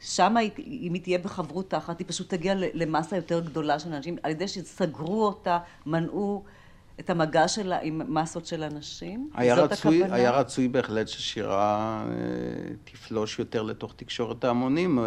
[0.00, 4.30] שם אם היא תהיה בחברות תחת, היא פשוט תגיע למסה יותר גדולה של אנשים, על
[4.30, 6.44] ידי שסגרו אותה, מנעו
[7.00, 9.30] את המגע שלה עם מסות של אנשים?
[9.34, 10.14] היה רצוי, הכוונה?
[10.14, 12.14] היה רצוי בהחלט ששירה אה,
[12.84, 14.98] תפלוש יותר לתוך תקשורת ההמונים.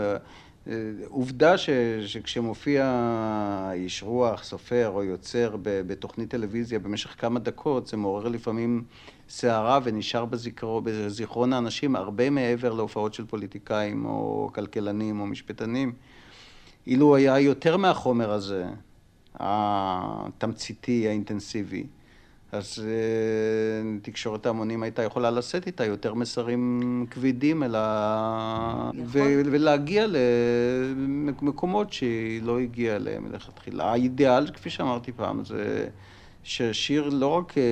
[1.07, 1.69] עובדה ש,
[2.05, 8.83] שכשמופיע איש רוח, סופר או יוצר בתוכנית טלוויזיה במשך כמה דקות, זה מעורר לפעמים
[9.29, 15.93] סערה ונשאר בזיכרו, בזיכרון האנשים הרבה מעבר להופעות של פוליטיקאים או כלכלנים או משפטנים.
[16.87, 18.65] אילו היה יותר מהחומר הזה,
[19.39, 21.83] התמציתי, האינטנסיבי,
[22.51, 27.79] אז אה, תקשורת ההמונים הייתה יכולה לשאת איתה יותר מסרים כבדים, אלא...
[29.05, 33.91] ו- ולהגיע למקומות שהיא לא הגיעה אליהם מלכתחילה.
[33.91, 35.87] האידיאל, כפי שאמרתי פעם, זה
[36.43, 37.63] ששיר לא רק אה,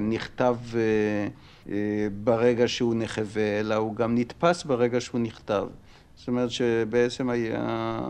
[0.00, 5.66] נכתב אה, ברגע שהוא נחווה, אלא הוא גם נתפס ברגע שהוא נכתב.
[6.16, 8.00] זאת אומרת שבעצם היה...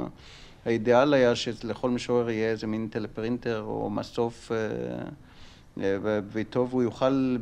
[0.64, 4.52] האידיאל היה שלכל משורר יהיה איזה מין טלפרינטר או מסוף
[6.32, 7.36] וטוב, הוא יוכל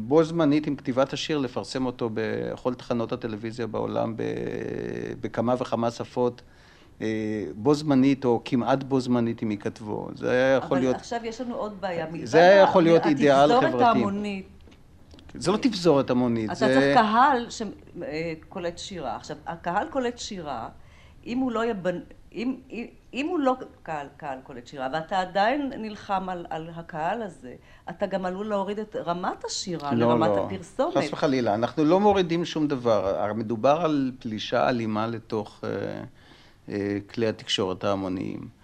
[0.00, 4.14] בו זמנית עם כתיבת השיר לפרסם אותו בכל תחנות הטלוויזיה בעולם
[5.20, 6.42] בכמה וכמה שפות.
[7.54, 10.08] בו זמנית או כמעט בו זמנית אם ייכתבו.
[10.14, 10.94] זה היה יכול אבל להיות...
[10.94, 12.06] אבל עכשיו יש לנו עוד בעיה.
[12.24, 13.66] זה היה יכול להיות אידיאל חברתי.
[13.66, 14.46] התפזורת ההמונית.
[15.34, 16.50] זה לא תפזורת המונית.
[16.50, 16.66] אתה זה...
[16.66, 19.16] צריך קהל שקולט שירה.
[19.16, 20.68] עכשיו, הקהל קולט שירה,
[21.26, 21.98] אם הוא לא יבנ...
[22.34, 27.22] אם, אם, אם הוא לא קהל, קהל קולט שירה, ואתה עדיין נלחם על, על הקהל
[27.22, 27.54] הזה,
[27.90, 30.46] אתה גם עלול להוריד את רמת השירה לא, לרמת לא.
[30.46, 30.96] הפרסומת.
[30.96, 33.32] חס וחלילה, אנחנו לא מורידים שום דבר.
[33.34, 35.70] מדובר על פלישה אלימה לתוך אה,
[36.68, 38.60] אה, כלי התקשורת ההמוניים.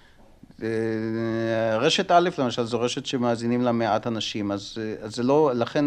[0.63, 5.51] אה, רשת א', למשל, זו רשת שמאזינים לה מעט אנשים, אז, אה, אז זה לא,
[5.55, 5.85] לכן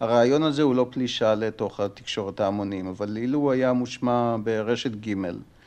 [0.00, 5.14] הרעיון הזה הוא לא פלישה לתוך התקשורת ההמונים, אבל אילו הוא היה מושמע ברשת ג',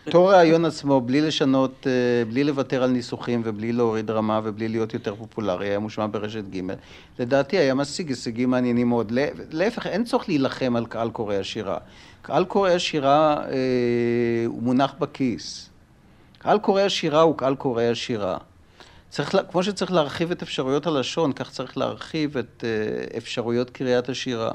[0.08, 4.94] אותו רעיון עצמו, בלי לשנות, אה, בלי לוותר על ניסוחים ובלי להוריד רמה ובלי להיות
[4.94, 6.62] יותר פופולרי, היה מושמע ברשת ג',
[7.20, 9.12] לדעתי היה משיג הישגים מעניינים מאוד.
[9.52, 11.78] להפך, אין צורך להילחם על קהל קוראי השירה.
[12.22, 15.70] קהל קוראי השירה אה, הוא מונח בכיס.
[16.38, 18.38] קהל קוראי השירה הוא קהל קוראי השירה.
[19.10, 24.52] צריך, כמו שצריך להרחיב את אפשרויות הלשון, כך צריך להרחיב את אה, אפשרויות קריאת השירה.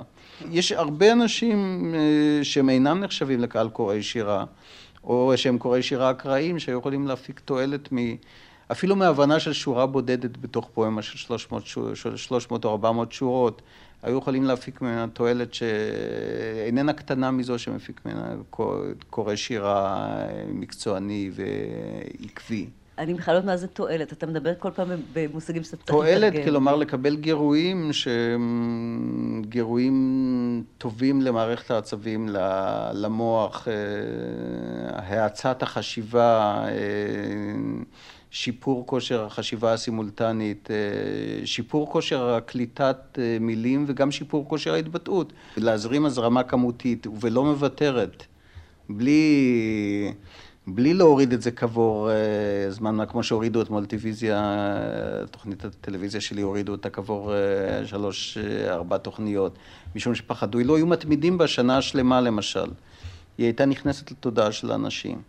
[0.50, 4.44] יש הרבה אנשים אה, שהם אינם נחשבים לקהל קוראי שירה.
[5.05, 7.97] או שהם קוראי שירה אקראיים שהיו יכולים להפיק תועלת מ...
[8.73, 13.62] אפילו מהבנה של שורה בודדת בתוך פואמה של 300, של 300 או 400 שורות,
[14.03, 18.35] היו יכולים להפיק ממנה תועלת שאיננה קטנה מזו שמפיק ממנה
[19.11, 20.07] קורא שירה
[20.49, 22.67] מקצועני ועקבי.
[22.98, 26.20] אני בכלל לא יודעת מה זה תועלת, אתה מדבר כל פעם במושגים שאתה צריך לתרגם.
[26.20, 32.28] תועלת, כלומר לקבל גירויים שהם גירויים טובים למערכת העצבים,
[32.92, 33.74] למוח, אה,
[34.98, 36.72] האצת החשיבה, אה,
[38.30, 45.33] שיפור כושר החשיבה הסימולטנית, אה, שיפור כושר הקליטת מילים וגם שיפור כושר ההתבטאות.
[45.57, 48.24] להזרים הזרמה כמותית ולא מוותרת,
[48.88, 50.12] בלי...
[50.66, 54.66] בלי להוריד את זה כעבור uh, זמן, כמו שהורידו את מולטיביזיה,
[55.31, 59.59] תוכנית הטלוויזיה שלי הורידו אותה כעבור uh, שלוש, uh, ארבע תוכניות,
[59.96, 62.70] משום שפחדו, לא היו מתמידים בה שנה שלמה למשל.
[63.38, 65.22] היא הייתה נכנסת לתודעה של האנשים.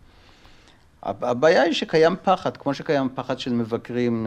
[1.02, 4.26] הבעיה היא שקיים פחד, כמו שקיים פחד של מבקרים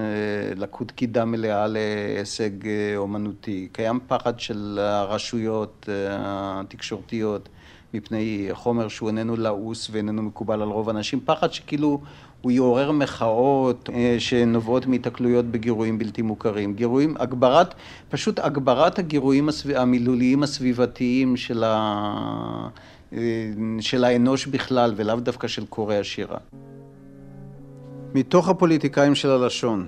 [0.55, 2.49] לקוד קידה מלאה להישג
[2.97, 7.49] אומנותי, קיים פחד של הרשויות התקשורתיות.
[7.93, 12.01] מפני חומר שהוא איננו לעוס ואיננו מקובל על רוב האנשים, פחד שכאילו
[12.41, 16.73] הוא יעורר מחאות אה, שנובעות מהתקלויות בגירויים בלתי מוכרים.
[16.73, 17.73] גירויים, הגברת,
[18.09, 19.69] פשוט הגברת הגירויים הסב...
[19.69, 22.69] המילוליים הסביבתיים של, ה...
[23.13, 26.37] אה, של האנוש בכלל ולאו דווקא של קוראי השירה.
[28.13, 29.87] מתוך הפוליטיקאים של הלשון,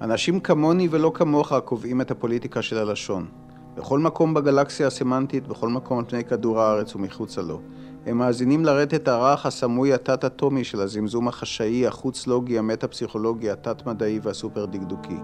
[0.00, 3.26] אנשים כמוני ולא כמוך קובעים את הפוליטיקה של הלשון.
[3.74, 7.60] בכל מקום בגלקסיה הסמנטית, בכל מקום על פני כדור הארץ ומחוצה לו.
[8.06, 15.16] הם מאזינים לרטט הרך, הסמוי, התת-אטומי של הזמזום החשאי, החוץ-לוגי, המטה-פסיכולוגי, התת-מדעי והסופר-דקדוקי.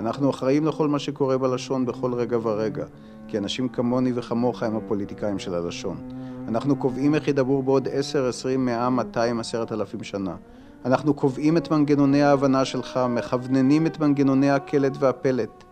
[0.00, 2.84] אנחנו אחראים לכל מה שקורה בלשון בכל רגע ורגע,
[3.28, 5.96] כי אנשים כמוני וכמוך הם הפוליטיקאים של הלשון.
[6.48, 10.34] אנחנו קובעים איך ידברו בעוד עשר, עשרים, מאה, מאתיים, עשרת אלפים שנה.
[10.84, 15.64] אנחנו קובעים את מנגנוני ההבנה שלך, מכווננים את מנגנוני הקלט והפלט.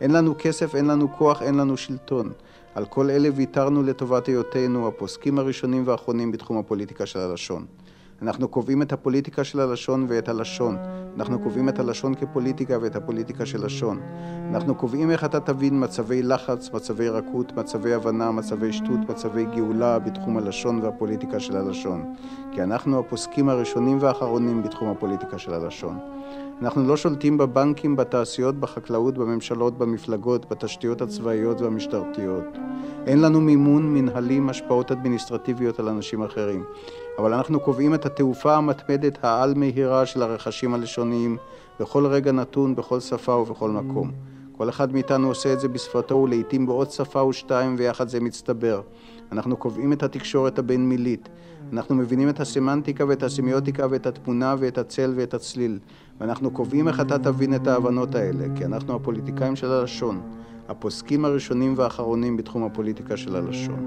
[0.00, 2.32] אין לנו כסף, אין לנו כוח, אין לנו שלטון.
[2.74, 7.66] על כל אלה ויתרנו לטובת היותנו הפוסקים הראשונים והאחרונים בתחום הפוליטיקה של הלשון.
[8.22, 10.76] אנחנו קובעים את הפוליטיקה של הלשון ואת הלשון.
[11.16, 14.00] אנחנו קובעים את הלשון כפוליטיקה ואת הפוליטיקה של לשון.
[14.50, 19.98] אנחנו קובעים איך אתה תבין מצבי לחץ, מצבי רכות, מצבי הבנה, מצבי שטות, מצבי גאולה
[19.98, 22.14] בתחום הלשון והפוליטיקה של הלשון.
[22.52, 25.98] כי אנחנו הפוסקים הראשונים והאחרונים בתחום הפוליטיקה של הלשון.
[26.62, 32.44] אנחנו לא שולטים בבנקים, בתעשיות, בחקלאות, בממשלות, במפלגות, בתשתיות הצבאיות והמשטרתיות.
[33.06, 36.64] אין לנו מימון, מנהלים, השפעות אדמיניסטרטיביות על אנשים אחרים.
[37.18, 41.36] אבל אנחנו קובעים את התעופה המתמדת העל-מהירה של הרכשים הלשוניים
[41.80, 44.10] בכל רגע נתון, בכל שפה ובכל מקום.
[44.56, 48.80] כל אחד מאיתנו עושה את זה בשפתו ולעיתים בעוד שפה ושתיים ויחד זה מצטבר.
[49.32, 51.28] אנחנו קובעים את התקשורת הבין-מילית.
[51.72, 55.78] אנחנו מבינים את הסמנטיקה ואת הסמיוטיקה ואת התמונה ואת הצל ואת הצליל.
[56.20, 60.20] ואנחנו קובעים איך אתה תבין את ההבנות האלה, כי אנחנו הפוליטיקאים של הלשון,
[60.68, 63.86] הפוסקים הראשונים והאחרונים בתחום הפוליטיקה של הלשון.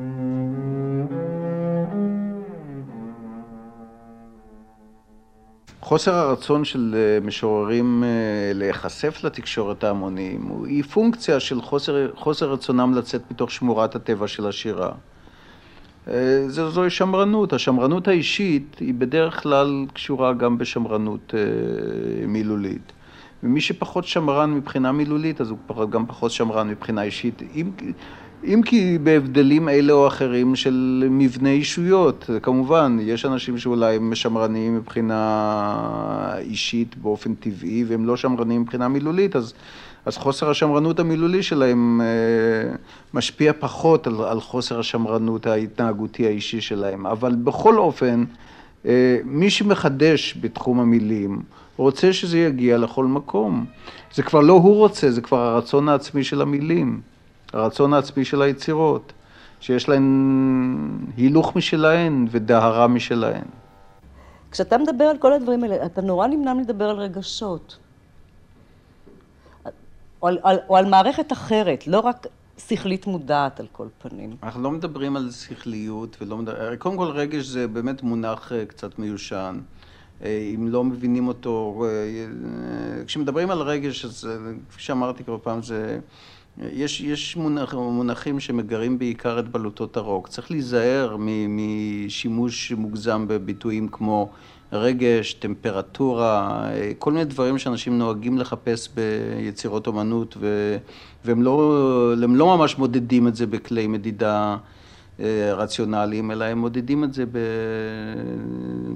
[5.83, 8.09] חוסר הרצון של אה, משוררים אה,
[8.53, 14.91] להיחשף לתקשורת ההמונים היא פונקציה של חוסר, חוסר רצונם לצאת מתוך שמורת הטבע של השירה.
[16.07, 17.53] אה, זו, זוהי שמרנות.
[17.53, 21.33] השמרנות האישית היא בדרך כלל קשורה גם בשמרנות
[22.27, 22.91] מילולית.
[23.43, 27.41] ומי שפחות שמרן מבחינה מילולית, אז הוא גם פחות שמרן מבחינה אישית.
[27.55, 27.71] אם,
[28.45, 32.29] אם כי בהבדלים אלה או אחרים של מבנה אישויות.
[32.41, 39.35] כמובן, יש אנשים שאולי הם שמרניים מבחינה אישית באופן טבעי, והם לא שמרניים מבחינה מילולית,
[39.35, 39.53] אז,
[40.05, 42.75] אז חוסר השמרנות המילולי שלהם אה,
[43.13, 47.05] משפיע פחות על, על חוסר השמרנות ההתנהגותי האישי שלהם.
[47.05, 48.23] אבל בכל אופן,
[48.85, 51.41] אה, מי שמחדש בתחום המילים,
[51.77, 53.65] רוצה שזה יגיע לכל מקום.
[54.13, 57.12] זה כבר לא הוא רוצה, זה כבר הרצון העצמי של המילים.
[57.53, 59.13] הרצון העצמי של היצירות,
[59.59, 60.03] שיש להן
[61.17, 63.45] הילוך משלהן ודהרה משלהן.
[64.51, 67.77] כשאתה מדבר על כל הדברים האלה, אתה נורא נמנע מלדבר על רגשות.
[70.21, 74.35] או על, על, או על מערכת אחרת, לא רק שכלית מודעת על כל פנים.
[74.43, 76.77] אנחנו לא מדברים על שכליות ולא מדברים...
[76.77, 79.59] קודם כל רגש זה באמת מונח אה, קצת מיושן.
[80.23, 84.29] אה, אם לא מבינים אותו, אה, כשמדברים על רגש, אז
[84.69, 85.99] כפי שאמרתי כבר פעם, זה
[86.61, 90.27] יש, יש מונח, מונחים שמגרים בעיקר את בלוטות הרוק.
[90.27, 91.17] צריך להיזהר
[91.49, 94.29] משימוש מוגזם בביטויים כמו
[94.73, 96.65] רגש, טמפרטורה,
[96.99, 100.77] כל מיני דברים שאנשים נוהגים לחפש ביצירות אומנות ו,
[101.25, 104.57] והם לא, לא ממש מודדים את זה בכלי מדידה
[105.19, 107.23] אה, רציונליים, אלא הם מודדים את זה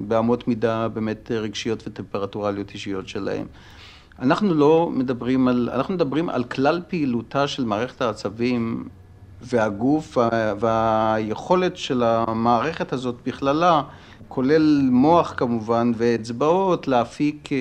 [0.08, 3.46] באמות מידה באמת רגשיות וטמפרטורליות אישיות שלהם.
[4.20, 8.88] אנחנו לא מדברים על, אנחנו מדברים על כלל פעילותה של מערכת העצבים
[9.42, 10.18] והגוף
[10.60, 13.82] והיכולת של המערכת הזאת בכללה,
[14.28, 17.58] כולל מוח כמובן ואצבעות, להפיק אה,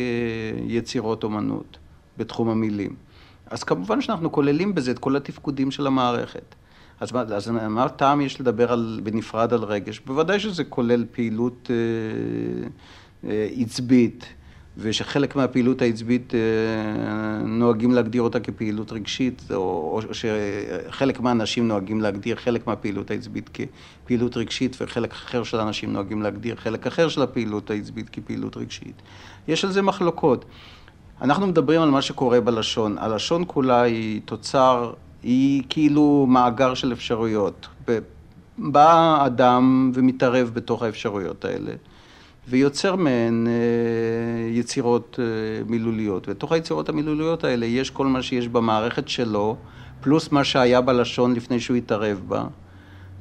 [0.66, 1.78] יצירות אומנות
[2.16, 2.94] בתחום המילים.
[3.50, 6.54] אז כמובן שאנחנו כוללים בזה את כל התפקודים של המערכת.
[7.00, 10.00] אז מה, אז מה טעם יש לדבר על, בנפרד על רגש?
[10.06, 12.68] בוודאי שזה כולל פעילות אה,
[13.30, 14.26] אה, עצבית.
[14.78, 16.40] ושחלק מהפעילות העצבית אה,
[17.46, 23.50] נוהגים להגדיר אותה כפעילות רגשית, או, שחלק מהאנשים נוהגים להגדיר חלק מהפעילות העצבית
[24.04, 29.02] כפעילות רגשית, וחלק אחר של האנשים נוהגים להגדיר חלק אחר של הפעילות העצבית כפעילות רגשית.
[29.48, 30.44] יש על זה מחלוקות.
[31.22, 32.98] אנחנו מדברים על מה שקורה בלשון.
[32.98, 37.68] הלשון כולה היא תוצר, היא כאילו מאגר של אפשרויות.
[38.58, 41.72] בא אדם ומתערב בתוך האפשרויות האלה.
[42.48, 43.52] ויוצר מהן אה,
[44.50, 45.24] יצירות אה,
[45.68, 46.28] מילוליות.
[46.28, 49.56] בתוך היצירות המילוליות האלה יש כל מה שיש במערכת שלו,
[50.00, 52.44] פלוס מה שהיה בלשון לפני שהוא התערב בה,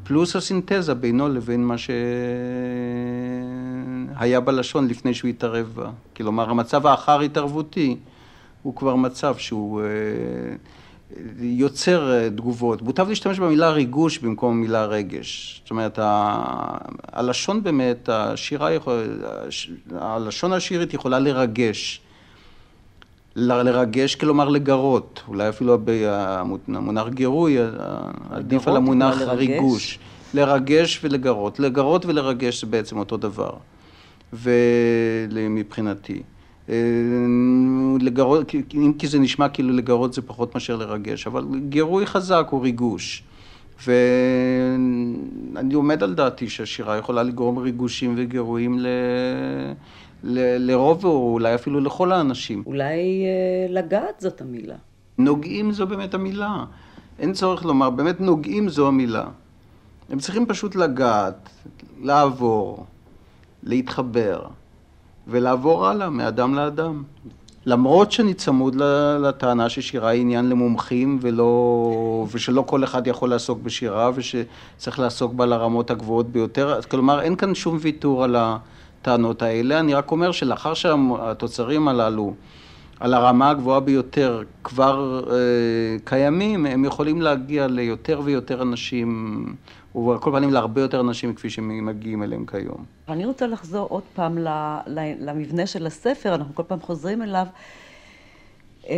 [0.03, 1.75] פלוס הסינתזה בינו לבין מה
[4.17, 5.89] שהיה בלשון לפני שהוא התערב בה.
[6.15, 7.97] כלומר, המצב האחר התערבותי
[8.61, 9.81] הוא כבר מצב שהוא...
[11.39, 12.81] יוצר אה, תגובות.
[12.81, 15.61] מוטב להשתמש במילה ריגוש במקום המילה רגש.
[15.63, 15.99] זאת אומרת,
[17.13, 19.21] הלשון באמת, השירה יכול...
[19.95, 22.01] הלשון השירית יכולה לרגש.
[23.35, 25.23] לרגש, כלומר לגרות.
[25.27, 25.77] אולי אפילו
[26.67, 27.57] המונח גירוי
[28.29, 29.99] עדיף על המונח ריגוש.
[30.33, 31.59] לרגש ולגרות.
[31.59, 33.51] לגרות ולרגש זה בעצם אותו דבר.
[34.33, 36.13] ומבחינתי.
[36.13, 36.34] אה,
[37.99, 42.63] לגרות, אם כי זה נשמע כאילו לגרות זה פחות מאשר לרגש, אבל גירוי חזק הוא
[42.63, 43.23] ריגוש.
[43.87, 48.87] ואני עומד על דעתי שהשירה יכולה לגרום ריגושים וגירויים ל...
[50.23, 50.39] ל...
[50.71, 52.63] לרוב או אולי אפילו לכל האנשים.
[52.65, 54.75] אולי אה, לגעת זאת המילה.
[55.17, 56.65] נוגעים זו באמת המילה.
[57.19, 59.25] אין צורך לומר, באמת נוגעים זו המילה.
[60.09, 61.49] הם צריכים פשוט לגעת,
[62.01, 62.85] לעבור,
[63.63, 64.45] להתחבר.
[65.27, 67.03] ולעבור הלאה, מאדם לאדם.
[67.65, 68.75] למרות שאני צמוד
[69.19, 75.45] לטענה ששירה היא עניין למומחים ולא, ושלא כל אחד יכול לעסוק בשירה ושצריך לעסוק בה
[75.45, 80.73] לרמות הגבוהות ביותר, כלומר אין כאן שום ויתור על הטענות האלה, אני רק אומר שלאחר
[80.73, 82.33] שהתוצרים הללו
[82.99, 85.35] על הרמה הגבוהה ביותר כבר אה,
[86.03, 89.45] קיימים, הם יכולים להגיע ליותר ויותר אנשים
[89.95, 92.85] ועל כל פנים להרבה יותר אנשים כפי שמגיעים אליהם כיום.
[93.09, 94.37] אני רוצה לחזור עוד פעם
[95.19, 97.45] למבנה של הספר, אנחנו כל פעם חוזרים אליו.
[98.89, 98.95] אה,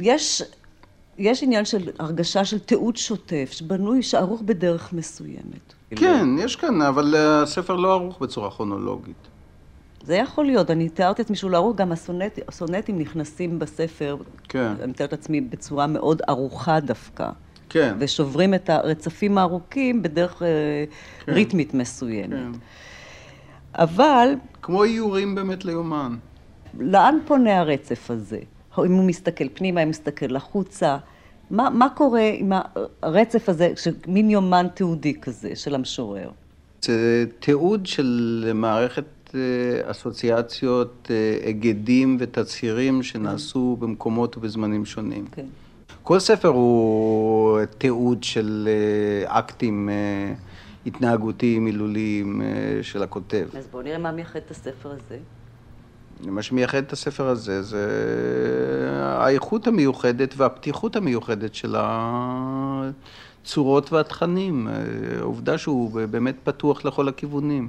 [0.00, 0.42] יש,
[1.18, 5.74] יש עניין של הרגשה של תיעוד שוטף, שבנוי, שערוך בדרך מסוימת.
[5.90, 9.28] כן, יש כאן, אבל הספר לא ערוך בצורה כרונולוגית.
[10.02, 14.16] זה יכול להיות, אני תיארתי את מישהו לערוך, גם הסונט, הסונטים נכנסים בספר,
[14.48, 14.72] כן.
[14.82, 17.30] אני מתארת את עצמי בצורה מאוד ערוכה דווקא.
[17.68, 17.96] כן.
[17.98, 20.48] ושוברים את הרצפים הארוכים בדרך אה,
[21.26, 21.32] כן.
[21.32, 22.30] ריתמית מסוימת.
[22.30, 22.50] כן.
[23.74, 24.28] אבל...
[24.62, 26.16] כמו איורים באמת ליומן.
[26.78, 28.38] לאן פונה הרצף הזה?
[28.78, 30.96] אם הוא מסתכל פנימה, אם הוא מסתכל החוצה?
[31.50, 32.52] מה, מה קורה עם
[33.02, 33.72] הרצף הזה,
[34.06, 36.30] מין יומן תיעודי כזה של המשורר?
[36.82, 39.04] זה תיעוד של מערכת
[39.34, 45.24] אה, אסוציאציות, אה, היגדים ותצהירים שנעשו במקומות ובזמנים שונים.
[45.32, 45.46] כן.
[46.08, 49.88] כל ספר הוא תיעוד של אה, אקטים
[50.86, 52.42] התנהגותיים, מילוליים
[52.82, 53.48] של הכותב.
[53.56, 55.18] אז בואו נראה מה מייחד את הספר הזה.
[56.20, 57.86] מה שמייחד את הספר הזה זה
[59.02, 61.74] האיכות המיוחדת והפתיחות המיוחדת של
[63.44, 64.68] הצורות והתכנים.
[65.18, 67.68] העובדה שהוא באמת פתוח לכל הכיוונים.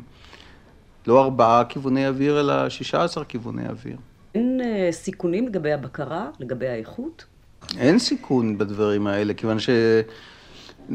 [1.08, 3.98] לא ארבעה כיווני אוויר, אלא שישה עשר כיווני אוויר.
[4.36, 7.26] אין אה, סיכונים לגבי הבקרה, לגבי האיכות?
[7.78, 9.70] אין סיכון בדברים האלה, כיוון ש...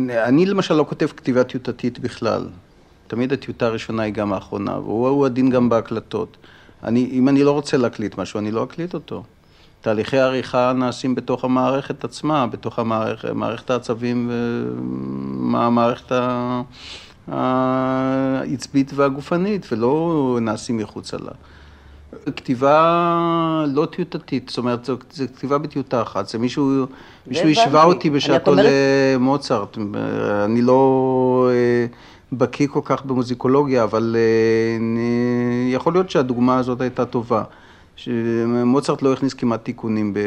[0.09, 2.49] אני למשל לא כותב כתיבה טיוטתית בכלל.
[3.07, 6.37] תמיד הטיוטה הראשונה היא גם האחרונה, והוא הדין גם בהקלטות.
[6.85, 9.23] אני, אם אני לא רוצה להקליט משהו, אני לא אקליט אותו.
[9.81, 14.31] תהליכי העריכה נעשים בתוך המערכת עצמה, בתוך המערכת, מערכת העצבים
[15.53, 16.13] והמערכת
[17.29, 21.33] העצבית והגופנית, ולא נעשים מחוצה לה.
[22.37, 24.97] כתיבה לא טיוטתית, זאת אומרת, זו
[25.37, 26.87] כתיבה בטיוטה אחת, זה מישהו,
[27.27, 28.67] מישהו השווה אותי בשעתו אומרת...
[29.17, 29.79] למוצרט,
[30.45, 31.87] אני לא אה,
[32.33, 37.43] בקיא כל כך במוזיקולוגיה, אבל אה, יכול להיות שהדוגמה הזאת הייתה טובה,
[37.97, 40.19] שמוצרט לא הכניס כמעט תיקונים ב,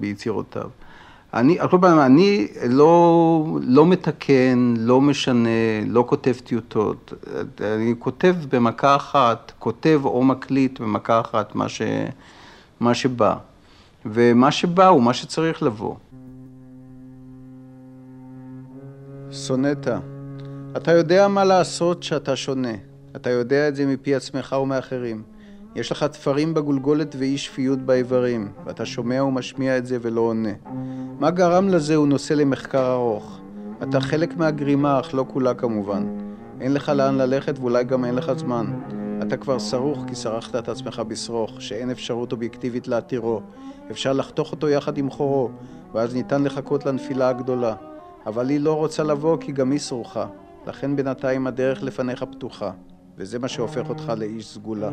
[0.00, 0.68] ביצירותיו.
[1.34, 7.12] אני, על כל פעם, אני לא, לא מתקן, לא משנה, לא כותב טיוטות.
[7.60, 11.82] אני כותב במכה אחת, כותב או מקליט במכה אחת מה, ש,
[12.80, 13.34] מה שבא.
[14.06, 15.94] ומה שבא הוא מה שצריך לבוא.
[19.32, 19.98] סונטה,
[20.76, 22.74] אתה יודע מה לעשות שאתה שונה.
[23.16, 25.22] אתה יודע את זה מפי עצמך ומאחרים.
[25.74, 30.52] יש לך תפרים בגולגולת ואי שפיות באיברים, ואתה שומע ומשמיע את זה ולא עונה.
[31.18, 33.40] מה גרם לזה הוא נושא למחקר ארוך.
[33.82, 36.06] אתה חלק מהגרימה, אך לא כולה כמובן.
[36.60, 38.66] אין לך לאן ללכת ואולי גם אין לך זמן.
[39.22, 43.40] אתה כבר סרוך כי סרחת את עצמך בשרוך, שאין אפשרות אובייקטיבית להתירו.
[43.90, 45.50] אפשר לחתוך אותו יחד עם חורו,
[45.94, 47.74] ואז ניתן לחכות לנפילה הגדולה.
[48.26, 50.26] אבל היא לא רוצה לבוא כי גם היא סרוכה.
[50.66, 52.70] לכן בינתיים הדרך לפניך פתוחה.
[53.20, 54.90] וזה מה שהופך אותך לאיש סגולה.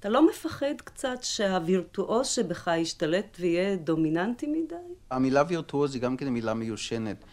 [0.00, 4.74] אתה לא מפחד קצת שהווירטואוז שבך ישתלט ויהיה דומיננטי מדי?
[5.10, 7.24] המילה וירטואוז היא גם כן מילה מיושנת.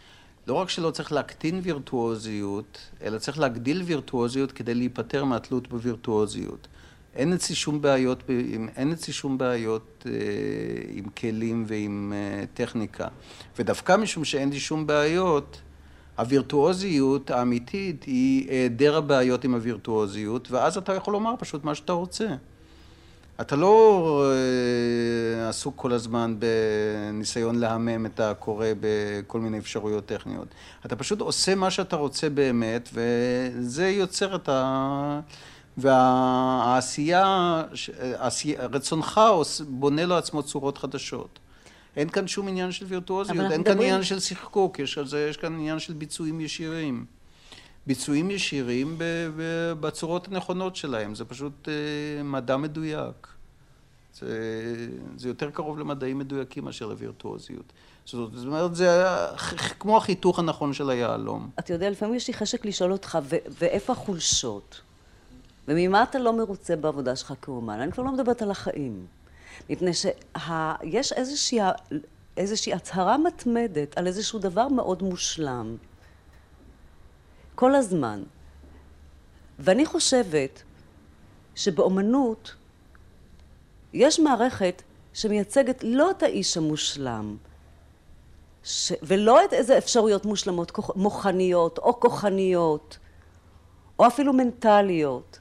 [0.46, 6.68] לא רק שלא צריך להקטין וירטואוזיות, אלא צריך להגדיל וירטואוזיות כדי להיפטר מהתלות בווירטואוזיות.
[7.14, 8.22] אין אצלי שום בעיות,
[8.76, 10.12] אין אצלי שום בעיות אה,
[10.88, 13.08] עם כלים ועם אה, טכניקה.
[13.58, 15.60] ודווקא משום שאין לי שום בעיות,
[16.16, 22.26] הווירטואוזיות האמיתית היא היעדר הבעיות עם הווירטואוזיות, ואז אתה יכול לומר פשוט מה שאתה רוצה.
[23.40, 30.48] אתה לא אה, עסוק כל הזמן בניסיון להמם את הקורא בכל מיני אפשרויות טכניות.
[30.86, 35.20] אתה פשוט עושה מה שאתה רוצה באמת, וזה יוצר את ה...
[35.78, 37.62] והעשייה,
[38.58, 39.20] רצונך
[39.68, 41.38] בונה לעצמו צורות חדשות.
[41.96, 43.64] אין כאן שום עניין של וירטואוזיות, אין מדברים...
[43.64, 47.04] כאן עניין של שחקוק, יש, זה, יש כאן עניין של ביצועים ישירים.
[47.86, 48.96] ביצועים ישירים
[49.80, 53.26] בצורות הנכונות שלהם, זה פשוט אה, מדע מדויק.
[54.14, 54.28] זה,
[55.16, 57.72] זה יותר קרוב למדעים מדויקים מאשר לווירטואוזיות.
[58.06, 59.04] זאת אומרת, זה
[59.80, 61.50] כמו החיתוך הנכון של היהלום.
[61.58, 63.18] אתה יודע, לפעמים יש לי חשק לשאול אותך,
[63.58, 64.80] ואיפה החולשות?
[65.68, 67.80] וממה אתה לא מרוצה בעבודה שלך כאומן?
[67.80, 69.06] אני כבר לא מדברת על החיים.
[69.70, 71.58] מפני שיש איזושהי,
[72.36, 75.76] איזושהי הצהרה מתמדת על איזשהו דבר מאוד מושלם.
[77.54, 78.22] כל הזמן.
[79.58, 80.62] ואני חושבת
[81.54, 82.54] שבאומנות
[83.92, 84.82] יש מערכת
[85.12, 87.36] שמייצגת לא את האיש המושלם,
[88.64, 88.92] ש...
[89.02, 90.90] ולא את איזה אפשרויות מושלמות, כוח...
[90.96, 92.98] מוחניות או כוחניות,
[93.98, 95.38] או אפילו מנטליות.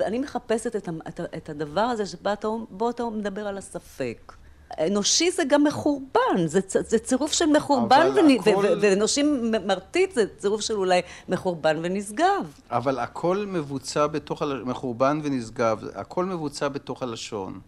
[0.00, 4.32] אני מחפשת את, את, את הדבר הזה שבו אתה, מדבר על הספק.
[4.86, 8.40] אנושי זה גם מחורבן, זה, זה צירוף של מחורבן ונ...
[8.40, 8.66] הכל...
[8.80, 9.22] ואנושי
[9.66, 12.52] מרטיט זה צירוף של אולי מחורבן ונשגב.
[12.70, 17.60] אבל הכל מבוצע בתוך, מחורבן ונשגב, הכל מבוצע בתוך הלשון,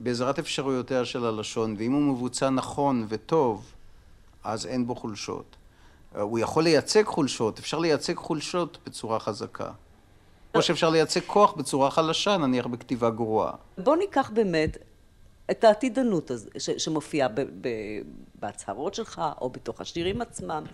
[0.00, 3.72] בעזרת אפשרויותיה של הלשון, ואם הוא מבוצע נכון וטוב,
[4.44, 5.56] אז אין בו חולשות.
[6.20, 9.70] הוא יכול לייצג חולשות, אפשר לייצג חולשות בצורה חזקה.
[10.58, 13.52] או שאפשר לייצג כוח בצורה חלשה, נניח בכתיבה גרועה.
[13.78, 14.76] בוא ניקח באמת
[15.50, 16.48] את העתידנות הזו,
[16.78, 17.28] שמופיעה
[18.34, 20.64] בהצהרות שלך, או בתוך השירים עצמם.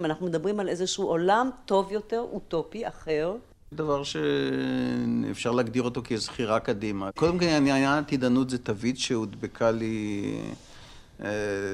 [0.00, 3.36] אם אנחנו מדברים על איזשהו עולם טוב יותר, אוטופי, אחר.
[3.72, 7.10] דבר שאפשר להגדיר אותו כזכירה קדימה.
[7.12, 10.34] קודם כל, עניין העתידנות זה תווית שהודבקה לי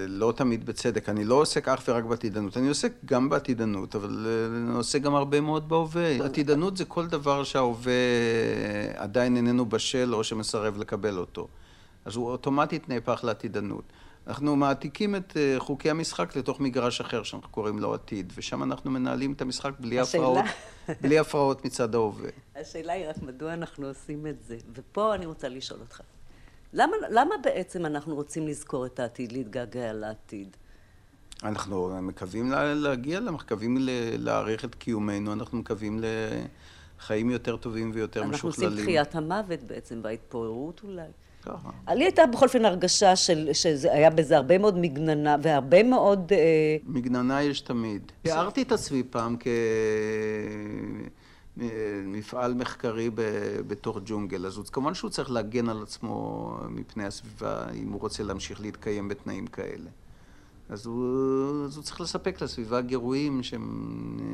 [0.08, 1.08] לא תמיד בצדק.
[1.08, 4.26] אני לא עוסק אך ורק בעתידנות, אני עוסק גם בעתידנות, אבל
[4.66, 6.24] אני עוסק גם הרבה מאוד בהווה.
[6.24, 7.92] עתידנות זה כל דבר שההווה
[8.96, 11.48] עדיין איננו בשל או שמסרב לקבל אותו.
[12.04, 13.84] אז הוא אוטומטית נהפך לעתידנות.
[14.26, 18.90] אנחנו מעתיקים את אה, חוקי המשחק לתוך מגרש אחר שאנחנו קוראים לו עתיד, ושם אנחנו
[18.90, 20.22] מנהלים את המשחק בלי השאלה...
[20.22, 20.44] הפרעות,
[21.00, 22.30] בלי הפרעות מצד ההווה.
[22.56, 24.56] השאלה היא רק מדוע אנחנו עושים את זה.
[24.74, 26.00] ופה אני רוצה לשאול אותך.
[26.74, 30.56] למה, למה בעצם אנחנו רוצים לזכור את העתיד, להתגעגע לעתיד?
[31.42, 33.76] אנחנו מקווים להגיע, אנחנו מקווים
[34.18, 36.00] להעריך את קיומנו, אנחנו מקווים
[36.98, 38.68] לחיים יותר טובים ויותר אנחנו משוכללים.
[38.68, 41.08] אנחנו עושים תחיית המוות בעצם, וההתפוררות אולי.
[41.42, 41.70] ככה.
[41.94, 46.32] לי הייתה בכל אופן הרגשה של, שזה היה בזה הרבה מאוד מגננה והרבה מאוד...
[46.32, 46.76] אה...
[46.84, 48.12] מגננה יש תמיד.
[48.22, 49.36] תיארתי את עצמי פעם
[51.58, 53.10] כמפעל מחקרי
[53.66, 58.60] בתוך ג'ונגל, אז כמובן שהוא צריך להגן על עצמו מפני הסביבה אם הוא רוצה להמשיך
[58.60, 59.90] להתקיים בתנאים כאלה.
[60.68, 64.24] אז הוא, אז הוא צריך לספק לסביבה גירויים שהם אה,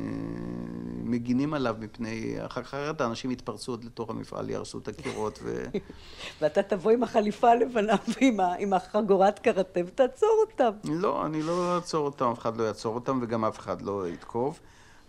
[1.03, 2.35] מגינים עליו מפני...
[2.45, 5.63] אחר כך האנשים יתפרצו עוד לתוך המפעל, יהרסו את הקירות ו...
[6.41, 10.71] ואתה תבוא עם החליפה הלבנה ועם החגורת קראטה ותעצור אותם.
[10.83, 14.59] לא, אני לא אעצור אותם, אף אחד לא יעצור אותם וגם אף אחד לא יתקוף.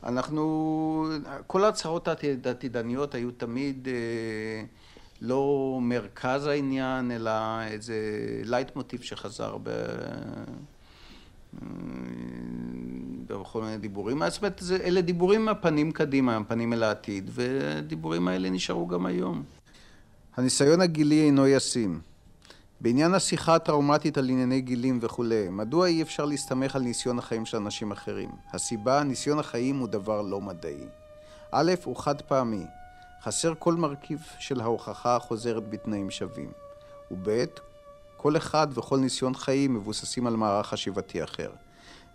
[0.05, 1.07] אנחנו...
[1.47, 2.09] כל ההצהרות
[2.45, 3.89] העתידניות היו תמיד...
[3.89, 4.65] אה,
[5.23, 7.31] לא מרכז העניין, אלא
[7.63, 7.95] איזה
[8.45, 9.71] לייטמוטיב שחזר ב...
[13.27, 18.87] בכל מיני דיבורים, זאת אומרת, אלה דיבורים מהפנים קדימה, הפנים אל העתיד, ודיבורים האלה נשארו
[18.87, 19.43] גם היום.
[20.37, 22.01] הניסיון הגילי אינו ישים.
[22.83, 27.57] בעניין השיחה הטראומטית על ענייני גילים וכולי, מדוע אי אפשר להסתמך על ניסיון החיים של
[27.57, 28.31] אנשים אחרים?
[28.53, 30.87] הסיבה, ניסיון החיים הוא דבר לא מדעי.
[31.51, 32.67] א', הוא חד פעמי.
[33.23, 36.53] חסר כל מרכיב של ההוכחה החוזרת בתנאים שווים.
[37.11, 37.45] וב',
[38.17, 41.51] כל אחד וכל ניסיון חיים מבוססים על מערך חשיבתי אחר.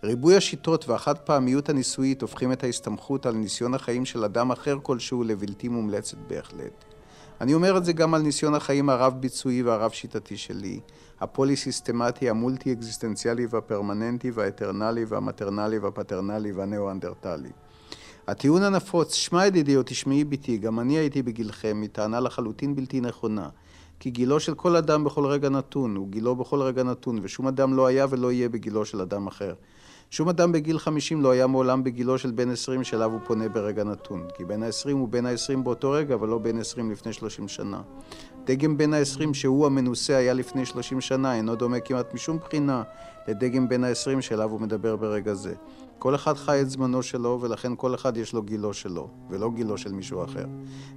[0.04, 5.24] ריבוי השיטות והחד פעמיות הניסויית הופכים את ההסתמכות על ניסיון החיים של אדם אחר כלשהו
[5.24, 6.87] לבלתי מומלצת בהחלט.
[7.40, 10.80] אני אומר את זה גם על ניסיון החיים הרב-ביצועי והרב-שיטתי שלי,
[11.20, 17.50] הפולי-סיסטמטי, המולטי-אקזיסטנציאלי והפרמננטי והאטרנלי והמטרנלי והפטרנלי והנאו-אנדרטלי.
[18.26, 23.00] הטיעון הנפוץ, שמע ידידי או תשמעי ביתי, גם אני הייתי בגילכם, היא טענה לחלוטין בלתי
[23.00, 23.48] נכונה.
[24.00, 27.76] כי גילו של כל אדם בכל רגע נתון הוא גילו בכל רגע נתון, ושום אדם
[27.76, 29.54] לא היה ולא יהיה בגילו של אדם אחר.
[30.10, 33.84] שום אדם בגיל 50 לא היה מעולם בגילו של בן 20 שאליו הוא פונה ברגע
[33.84, 34.26] נתון.
[34.36, 37.80] כי בן ה-20 הוא בן ה-20 באותו רגע, אבל לא בן 20 לפני 30 שנה.
[38.44, 42.82] דגם בן ה-20 שהוא המנוסה היה לפני 30 שנה, אינו דומה כמעט משום בחינה
[43.28, 45.54] לדגם בן ה-20 שאליו הוא מדבר ברגע זה.
[45.98, 49.78] כל אחד חי את זמנו שלו, ולכן כל אחד יש לו גילו שלו, ולא גילו
[49.78, 50.44] של מישהו אחר.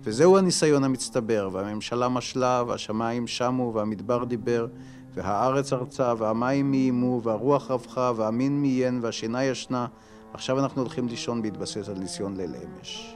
[0.04, 4.68] וזהו הניסיון המצטבר, והממשלה משלה, והשמיים שמו, והמדבר דיבר,
[5.14, 9.88] והארץ ארצה, והמים מיימו, והרוח רווחה, והמין מיין, והשינה ישנה.
[10.34, 13.16] עכשיו אנחנו הולכים לישון בהתבסס על ניסיון ליל אמש.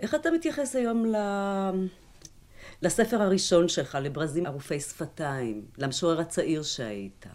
[0.00, 1.16] איך אתה מתייחס היום ל...
[2.82, 7.26] לספר הראשון שלך, לברזים ערופי שפתיים, למשורר הצעיר שהיית.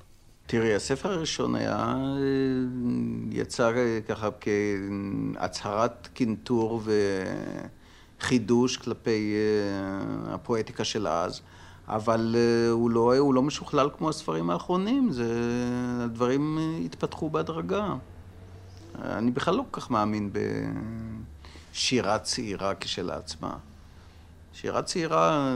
[0.46, 1.96] תראי, הספר הראשון היה,
[3.32, 3.72] יצא
[4.08, 4.30] ככה
[5.36, 6.82] כהצהרת קינטור
[8.24, 11.42] וחידוש כלפי אה, הפואטיקה של אז,
[11.88, 15.26] אבל אה, הוא לא, הוא לא משוכלל כמו הספרים האחרונים, זה,
[16.04, 17.96] הדברים התפתחו בהדרגה.
[19.02, 20.30] אני בכלל לא כל כך מאמין
[21.74, 23.58] בשירה צעירה כשלעצמה.
[24.54, 25.56] שירה צעירה,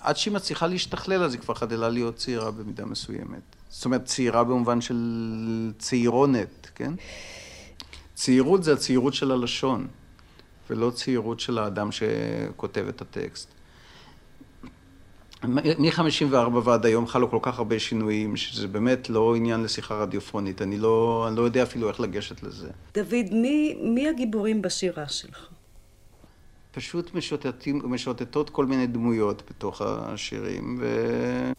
[0.00, 3.42] עד שהיא מצליחה להשתכלל, אז היא כבר חדלה להיות צעירה במידה מסוימת.
[3.68, 6.92] זאת אומרת, צעירה במובן של צעירונת, כן?
[8.14, 9.86] צעירות זה הצעירות של הלשון,
[10.70, 13.54] ולא צעירות של האדם שכותב את הטקסט.
[15.48, 16.34] מ-54
[16.64, 20.62] ועד היום חלו כל כך הרבה שינויים, שזה באמת לא עניין לשיחה רדיופונית.
[20.62, 22.68] אני לא, אני לא יודע אפילו איך לגשת לזה.
[22.94, 25.48] דוד, מי, מי הגיבורים בשירה שלך?
[26.72, 30.78] פשוט משוטטים, משוטטות כל מיני דמויות בתוך השירים.
[30.80, 31.52] ו...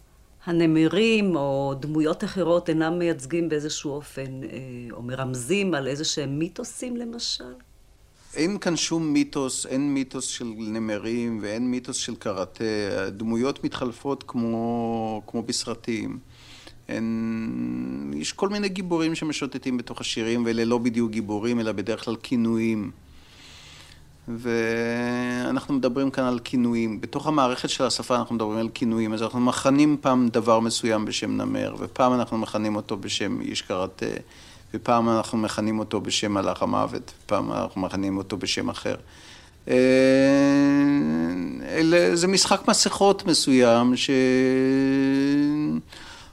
[0.45, 4.49] הנמרים או דמויות אחרות אינם מייצגים באיזשהו אופן, אה,
[4.91, 7.53] או מרמזים על איזה שהם מיתוסים למשל?
[8.36, 12.64] אין כאן שום מיתוס, אין מיתוס של נמרים ואין מיתוס של קראטה.
[13.08, 16.20] הדמויות מתחלפות כמו, כמו בסרטים.
[16.90, 18.14] אין...
[18.16, 22.92] יש כל מיני גיבורים שמשוטטים בתוך השירים, ואלה לא בדיוק גיבורים, אלא בדרך כלל כינויים.
[24.28, 27.02] ואנחנו מדברים כאן על כינויים.
[27.02, 31.38] בתוך המערכת של השפה אנחנו מדברים על כינויים, אז אנחנו מכנים פעם דבר מסוים בשם
[31.38, 34.06] נמר, ופעם אנחנו מכנים אותו בשם איש קראטה,
[34.76, 38.95] ופעם אנחנו מכנים אותו בשם מלאך המוות, ופעם אנחנו מכנים אותו בשם אחר.
[39.67, 39.76] אה,
[41.67, 43.93] אלה, זה משחק מסכות מסוים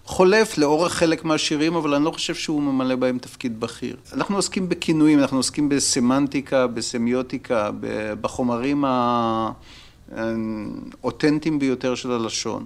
[0.05, 3.97] שחולף לאורך חלק מהשירים, אבל אני לא חושב שהוא ממלא בהם תפקיד בכיר.
[4.13, 7.71] אנחנו עוסקים בכינויים, אנחנו עוסקים בסמנטיקה, בסמיוטיקה,
[8.21, 8.85] בחומרים
[11.03, 12.65] האותנטיים ביותר של הלשון.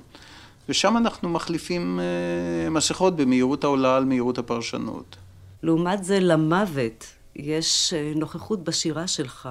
[0.69, 5.17] ושם אנחנו מחליפים אה, מסכות במהירות העולה על מהירות הפרשנות.
[5.63, 9.49] לעומת זה, למוות יש אה, נוכחות בשירה שלך,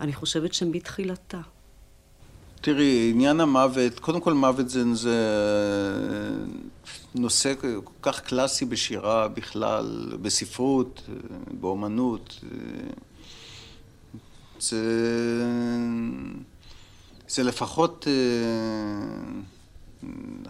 [0.00, 1.40] אני חושבת שמתחילתה.
[2.60, 5.18] תראי, עניין המוות, קודם כל מוות זה, זה
[7.14, 11.02] נושא כל כך קלאסי בשירה בכלל, בספרות,
[11.60, 12.40] באומנות.
[14.60, 14.84] זה,
[17.28, 18.06] זה לפחות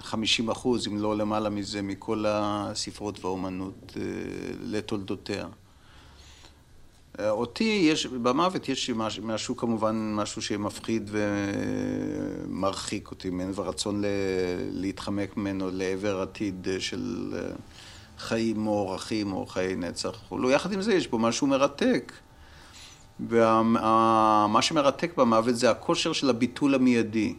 [0.01, 4.03] 50 אחוז, אם לא למעלה מזה, מכל הספרות והאומנות אה,
[4.61, 5.47] לתולדותיה.
[7.19, 8.91] אותי יש, במוות יש
[9.23, 11.11] משהו, כמובן, משהו שמפחיד
[12.47, 14.07] ומרחיק אותי ממנו, ורצון ל,
[14.71, 17.41] להתחמק ממנו לעבר עתיד של אה,
[18.19, 20.33] חיים מוערכים או חיי נצח.
[20.33, 22.13] ולא יחד עם זה יש בו משהו מרתק.
[23.29, 27.35] ומה שמרתק במוות זה הכושר של הביטול המיידי.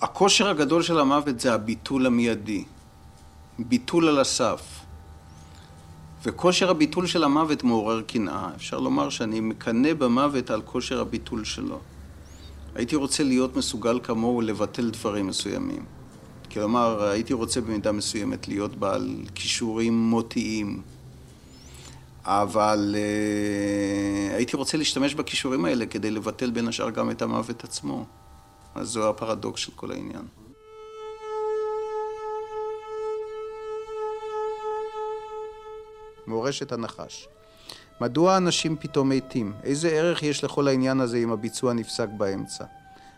[0.00, 2.64] הכושר הגדול של המוות זה הביטול המיידי.
[3.58, 4.80] ביטול על הסף.
[6.22, 8.48] וכושר הביטול של המוות מעורר קנאה.
[8.56, 11.78] אפשר לומר שאני מקנא במוות על כושר הביטול שלו.
[12.74, 15.84] הייתי רוצה להיות מסוגל כמוהו לבטל דברים מסוימים.
[16.52, 20.82] כלומר, הייתי רוצה במידה מסוימת להיות בעל כישורים מוטיים,
[22.24, 28.06] אבל uh, הייתי רוצה להשתמש בכישורים האלה כדי לבטל בין השאר גם את המוות עצמו.
[28.78, 30.22] אז זו הפרדוקס של כל העניין.
[36.26, 37.28] מורשת הנחש.
[38.00, 39.52] מדוע אנשים פתאום מתים?
[39.64, 42.64] איזה ערך יש לכל העניין הזה אם הביצוע נפסק באמצע?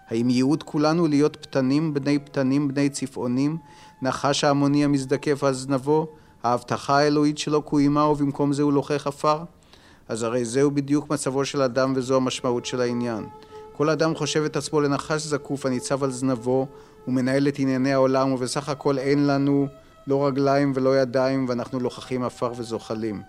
[0.09, 3.59] האם ייעוד כולנו להיות פתנים בני פתנים בני צפעונים,
[4.03, 6.07] נחש ההמוני המזדקף על זנבו,
[6.43, 9.45] ההבטחה האלוהית שלו קוימה ובמקום זה הוא לוחך עפר?
[10.09, 13.27] אז הרי זהו בדיוק מצבו של אדם וזו המשמעות של העניין.
[13.73, 16.66] כל אדם חושב את עצמו לנחש זקוף הניצב על זנבו
[17.09, 19.68] ומנהל את ענייני העולם ובסך הכל אין לנו
[20.07, 23.23] לא רגליים ולא ידיים ואנחנו לוכחים עפר וזוחלים.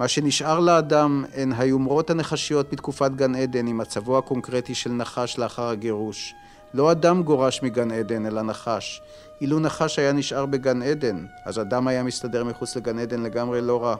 [0.00, 5.68] מה שנשאר לאדם הן היומרות הנחשיות מתקופת גן עדן עם מצבו הקונקרטי של נחש לאחר
[5.68, 6.34] הגירוש.
[6.74, 9.02] לא אדם גורש מגן עדן אלא נחש.
[9.40, 13.84] אילו נחש היה נשאר בגן עדן, אז אדם היה מסתדר מחוץ לגן עדן לגמרי לא
[13.84, 13.96] רע.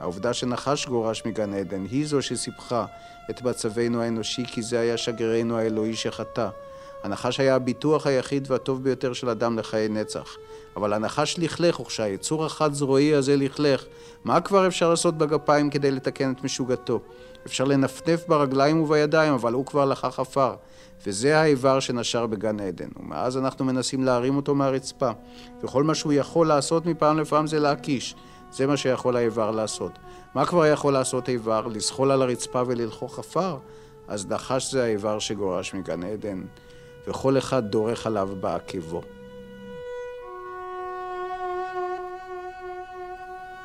[0.00, 2.86] העובדה שנחש גורש מגן עדן היא זו שסיפחה
[3.30, 6.48] את מצבנו האנושי כי זה היה שגרירנו האלוהי שחטא.
[7.02, 10.36] הנחש היה הביטוח היחיד והטוב ביותר של אדם לחיי נצח.
[10.76, 13.84] אבל הנחש לכלך, וכשהיצור החד זרועי הזה לכלך,
[14.24, 17.00] מה כבר אפשר לעשות בגפיים כדי לתקן את משוגתו?
[17.46, 20.54] אפשר לנפנף ברגליים ובידיים, אבל הוא כבר לקח עפר.
[21.06, 22.88] וזה האיבר שנשר בגן עדן.
[23.00, 25.10] ומאז אנחנו מנסים להרים אותו מהרצפה.
[25.62, 28.14] וכל מה שהוא יכול לעשות מפעם לפעם זה להקיש.
[28.52, 29.98] זה מה שיכול האיבר לעשות.
[30.34, 31.66] מה כבר יכול לעשות איבר?
[31.66, 33.58] לזחול על הרצפה וללחוך עפר?
[34.08, 36.42] אז נחש זה האיבר שגורש מגן עדן,
[37.06, 39.02] וכל אחד דורך עליו בעקבו.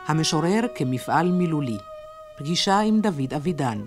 [0.08, 1.78] המשורר כמפעל מילולי,
[2.38, 3.82] פגישה עם דוד אבידן.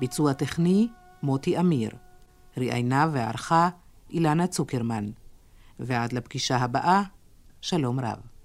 [0.00, 0.88] ביצוע טכני,
[1.22, 1.90] מוטי אמיר.
[2.56, 3.68] ראיינה וערכה,
[4.10, 5.10] אילנה צוקרמן.
[5.80, 7.02] ועד לפגישה הבאה,
[7.60, 8.35] שלום רב.